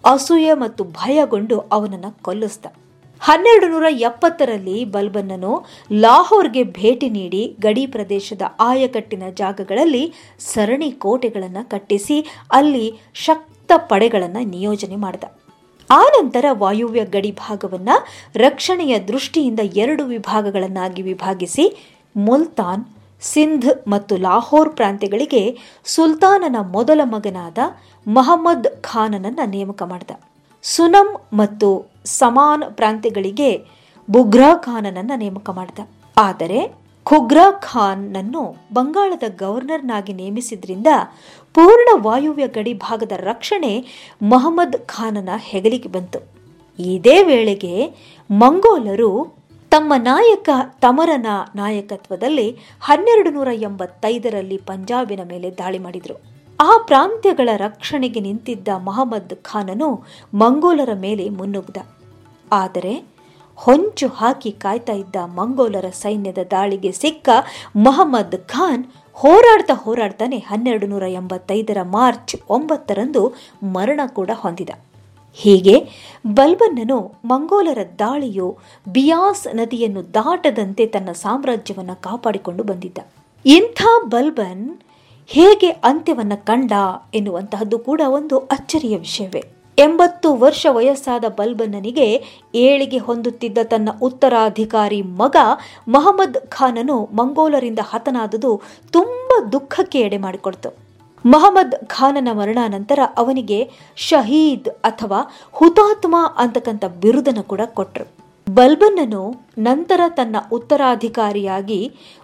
ಅಸೂಯೆ 0.05 0.53
ಮತ್ತು 0.53 0.83
ಭಯಗೊಂಡು 0.83 1.59
ಅವನನ್ನು 1.59 2.11
ಕೊಲ್ಲಿಸಿದ. 2.21 2.65
ಹನ್ನೆರಡು 3.27 3.67
ನೂರ 3.73 3.87
ಎಪ್ಪತ್ತರಲ್ಲಿ 4.07 4.77
ಬಲ್ಬನ್ನನು 4.93 5.51
ಲಾಹೋರ್ಗೆ 6.03 6.63
ಭೇಟಿ 6.77 7.07
ನೀಡಿ 7.17 7.43
ಗಡಿ 7.65 7.83
ಪ್ರದೇಶದ 7.93 8.43
ಆಯಕಟ್ಟಿನ 8.69 9.23
ಜಾಗಗಳಲ್ಲಿ 9.41 10.01
ಸರಣಿ 10.47 10.89
ಕೋಟೆಗಳನ್ನು 11.03 11.63
ಕಟ್ಟಿಸಿ 11.73 12.17
ಅಲ್ಲಿ 12.57 12.85
ಶಕ್ತ 13.25 13.71
ಪಡೆಗಳನ್ನು 13.91 14.41
ನಿಯೋಜನೆ 14.55 14.97
ಮಾಡಿದ. 15.05 15.25
ಆ 15.89 16.01
ನಂತರ 16.17 16.45
ವಾಯುವ್ಯ 16.63 17.05
ಗಡಿ 17.15 17.31
ಭಾಗವನ್ನು 17.43 17.95
ರಕ್ಷಣೆಯ 18.45 18.97
ದೃಷ್ಟಿಯಿಂದ 19.11 19.61
ಎರಡು 19.83 20.03
ವಿಭಾಗಗಳನ್ನಾಗಿ 20.13 21.01
ವಿಭಾಗಿಸಿ 21.11 21.65
ಮುಲ್ತಾನ್, 22.15 22.83
ಸಿಂಧ್ 23.31 23.71
ಮತ್ತು 23.93 24.13
ಲಾಹೋರ್ 24.27 24.71
ಪ್ರಾಂತ್ಯಗಳಿಗೆ 24.77 25.43
ಸುಲ್ತಾನನ 25.95 26.57
ಮೊದಲ 26.75 27.01
ಮಗನಾದ 27.15 27.59
ಮಹಮ್ಮದ್ 28.07 28.69
ಖಾನನನ್ನು 28.89 29.47
ನೇಮಕ 29.55 29.81
ಮಾಡಿದ. 29.93 30.13
ಸುನಮ್ 30.63 31.13
ಮತ್ತು 31.41 31.69
ಸಮಾನ್ 32.05 32.71
ಪ್ರಾಂತ್ಯಗಳಿಗೆ 32.71 33.65
ಬುಗ್ರಾ 34.09 34.55
ಖಾನನನ್ನ 34.55 35.11
ನೇಮಕ 35.15 35.49
ಮಾಡಿದ. 35.49 35.79
ಆದರೆ 36.17 36.83
ಖುಗ್ರಾ 37.03 37.51
ಖಾನ್ನನ್ನು 37.51 38.55
ಬಂಗಾಳದ 38.73 39.23
ಗವರ್ನರ್ನಾಗಿ 39.37 40.13
ನೇಮಿಸಿದ್ರಿಂದ 40.13 40.87
ಪೂರ್ಣ 41.53 41.89
ವಾಯುವ್ಯ 41.93 42.47
ಗಡಿ 42.47 42.73
ಭಾಗದ 42.73 43.11
ರಕ್ಷಣೆ 43.11 43.85
ಮಹಮ್ಮದ್ 44.23 44.77
ಖಾನನ 44.85 45.29
ಹೆಗಲಿಗೆ 45.39 45.89
ಬಂತು. 45.89 46.19
ಇದೇ 46.79 47.23
ವೇಳೆಗೆ 47.23 47.93
ಮಂಗೋಲರು 48.31 49.43
ತಮ್ಮ 49.71 49.93
ನಾಯಕ 49.97 50.49
ತಮರನ 50.81 51.25
ನಾಯಕತ್ವದಲ್ಲಿ 51.55 52.57
ಹನ್ನೆರಡು 52.81 53.29
ನೂರ 53.29 53.47
ಎಂಬತ್ತೈದರಲ್ಲಿ 53.47 54.57
ಪಂಜಾಬಿನ 54.57 55.19
ಮೇಲೆ 55.29 55.51
ದಾಳಿ 55.51 55.79
ಮಾಡಿದರು. 55.79 56.32
ಆ 56.65 56.71
ಪ್ರಾಂತ್ಯಗಳ 56.87 57.49
ರಕ್ಷಣೆಗೆ 57.57 58.19
ನಿಂತಿದ್ದ 58.19 58.69
ಮಹಮ್ಮದ್ 58.87 59.33
ಖಾನನು 59.41 59.89
ಮಂಗೋಲರ 60.33 60.91
ಮೇಲೆ 61.05 61.25
ಮುನ್ನುಗ್ದ. 61.29 61.77
ಆದರೆ 62.51 62.93
ಹೊಂಚು 63.57 64.07
ಹಾಕಿ 64.19 64.51
ಕಾಯ್ತಾ 64.63 64.93
ಇದ್ದ 64.93 65.17
ಮಂಗೋಲರ 65.39 65.87
ಸೈನ್ಯದ 66.01 66.41
ದಾಳಿಗೆ 66.51 66.91
ಸಿಕ್ಕ 66.91 67.29
ಮಹಮ್ಮದ್ 67.87 68.37
ಖಾನ್ 68.47 68.83
ಹೋರಾಡ್ತಾ 69.13 69.73
ಹೋರಾಡ್ತಾನೆ 69.73 70.37
ಹನ್ನೆರಡು 70.49 70.87
ನೂರ 70.87 71.07
ಎಂಬತ್ತೈದರ 71.13 71.79
ಮಾರ್ಚ್ 71.97 72.35
ಒಂಬತ್ತರಂದು 72.49 73.21
ಮರಣ 73.75 74.01
ಕೂಡ 74.17 74.31
ಹೊಂದಿದ. 74.33 74.71
ಹೀಗೆ 75.37 75.75
ಬಲ್ಬನ್ನನು 76.27 76.97
ಮಂಗೋಲರ 77.25 77.81
ದಾಳಿಯು 77.99 78.47
ಬಿಯಾಸ್ 78.87 79.45
ನದಿಯನ್ನು 79.55 80.01
ದಾಟದಂತೆ 80.13 80.85
ತನ್ನ 80.85 81.11
ಸಾಮ್ರಾಜ್ಯವನ್ನು 81.23 81.95
ಕಾಪಾಡಿಕೊಂಡು 82.01 82.63
ಬಂದಿದ್ದ. 82.63 82.99
ಇಂಥ 83.45 83.81
ಬಲ್ಬನ್ 84.05 84.65
ಹೇಗೆ 85.27 85.69
ಅಂತ್ಯವನ್ನು 85.69 86.45
ಕಂಡ 86.45 86.71
ಎನ್ನುವಂತಹದ್ದು 87.13 87.79
ಕೂಡ 87.79 88.01
ಒಂದು 88.07 88.37
ಅಚ್ಚರಿಯ 88.37 88.97
ವಿಷಯವೇ. 88.97 89.43
ಎಂಬತ್ತು 89.77 90.35
ವರ್ಷ 90.35 90.67
ವಯಸ್ಸಾದ 90.69 91.25
ಬಲ್ಬನ್ನನಿಗೆ 91.25 92.23
ಏಳಿಗೆ 92.55 92.97
ಹೊಂದುತ್ತಿದ್ದ 92.97 93.57
ತನ್ನ 93.63 93.89
ಉತ್ತರಾಧಿಕಾರಿ 94.01 95.01
ಮಗ 95.01 95.35
ಮಹಮ್ಮದ್ 95.87 96.37
ಖಾನನು 96.47 97.05
ಮಂಗೋಲರಿಂದ 97.05 97.79
ಹತನಾದದು 97.83 98.61
ತುಂಬ 98.91 99.45
ದುಃಖಕ್ಕೆ 99.51 99.99
ಎಡೆ 99.99 100.17
ಮಾಡಿಕೊಡ್ತು. 100.17 100.69
ಮಹಮ್ಮದ್ 101.25 101.75
ಖಾನನ 101.85 102.27
ಮರಣಾನಂತರ 102.31 102.99
ಅವನಿಗೆ 103.17 103.69
ಶಹೀದ್ 103.95 104.69
ಅಥವಾ 104.69 105.35
ಹುತಾತ್ಮ 105.51 106.15
ಅಂತಕ್ಕಂಥ 106.37 106.85
ಬಿರುದನ್ನು 106.85 107.43
ಕೂಡ 107.43 107.61
ಕೊಟ್ರು. 107.73 108.22
ಬಲ್ಬನ್ನನು 108.47 109.21
ನಂತರ 109.57 110.01
ತನ್ನ 110.15 110.35
ಉತ್ತರಾಧಿಕಾರಿಯಾಗಿ 110.51 111.79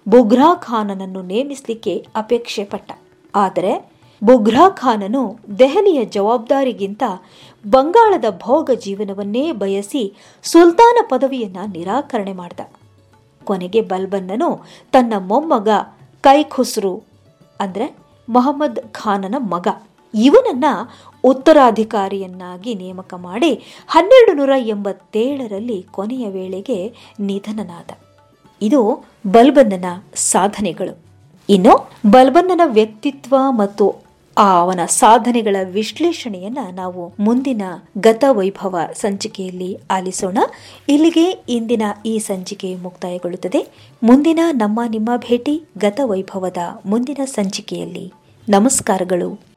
ಬುಗ್ರಾ 0.06 0.50
ಖಾನನನ್ನು 0.66 1.22
ನೇಮಿಸಲಿಕ್ಕೆ 1.22 1.94
ಅಪೇಕ್ಷೆ 2.16 2.64
ಪಟ್ಟ. 2.64 2.92
ಆದರೆ 3.34 3.74
ಬುಗ್ರಾ 4.22 4.66
ಖಾನನು 4.82 5.24
ದೆಹಲಿಯ 5.60 6.00
ಜವಾಬ್ದಾರಿಗಿಂತ 6.16 7.04
ಬಂಗಾಳದ 7.66 8.30
ಭೋಗ 8.44 8.70
ಜೀವನವನ್ನೇ 8.86 9.46
ಬಯಸಿ 9.62 10.04
ಸುಲ್ತಾನ 10.44 10.98
ಪದವಿಯನ್ನ 11.12 11.60
ನಿರಾಕರಣೆ 11.76 12.34
ಮಾಡಿದ. 12.42 12.62
ಕೊನೆಗೆ 13.42 13.82
ಬಲ್ಬನ್ನನು 13.82 14.50
ತನ್ನ 14.92 15.14
ಮೊಮ್ಮಗ 15.30 15.70
ಕೈಖುಸ್ರು, 16.24 16.94
ಅಂದರೆ 17.60 17.88
ಮೊಹಮ್ಮದ್ 18.28 18.82
ಖಾನನ 18.94 19.36
ಮಗ. 19.54 19.68
ಇವನನ್ನ 20.16 20.66
ಉತ್ತರಾಧಿಕಾರಿಯನ್ನಾಗಿ 21.24 22.76
ನೇಮಕ 22.76 23.14
ಮಾಡಿ 23.14 23.64
ಹನ್ನೆರಡು 23.88 24.34
ನೂರ 24.34 24.50
ಎಂಬತ್ತೇಳರಲ್ಲಿ 24.58 25.86
ಕೊನೆಯ 25.92 26.30
ವೇಳೆಗೆ 26.30 26.94
ನಿಧನನಾದ. 27.20 27.98
ಇದು 28.62 29.06
ಬಲ್ಬನ್ನನ 29.28 29.86
ಸಾಧನೆಗಳು. 30.16 30.98
ಇನ್ನು 31.50 31.90
ಬಲ್ಬನ್ನನ 32.10 32.62
ವ್ಯಕ್ತಿತ್ವ 32.66 33.36
ಮತ್ತು 33.50 33.96
ಅವನ 34.38 34.80
ಸಾಧನೆಗಳ 34.86 35.56
ವಿಶ್ಲೇಷಣೆಯನ್ನ 35.64 36.58
ನಾವು 36.72 37.14
ಮುಂದಿನ 37.20 37.62
ಗತ 37.98 38.24
ವೈಭವ 38.32 38.80
ಸಂಚಿಕೆಯಲ್ಲಿ 38.94 39.78
ಆಲಿಸೋಣ. 39.92 40.38
ಇಲ್ಲಿಗೆ 40.90 41.30
ಇಂದಿನ 41.50 41.82
ಈ 42.06 42.20
ಸಂಚಿಕೆ 42.20 42.76
ಮುಕ್ತಾಯಗೊಳ್ಳುತ್ತದೆ. 42.76 43.68
ಮುಂದಿನ 44.04 44.40
ನಮ್ಮ 44.52 44.80
ನಿಮ್ಮ 44.90 45.10
ಭೇಟಿ 45.18 45.64
ಗತ 45.78 46.00
ವೈಭವದ 46.04 46.58
ಮುಂದಿನ 46.86 47.26
ಸಂಚಿಕೆಯಲ್ಲಿ. 47.26 48.14
ನಮಸ್ಕಾರಗಳು. 48.50 49.49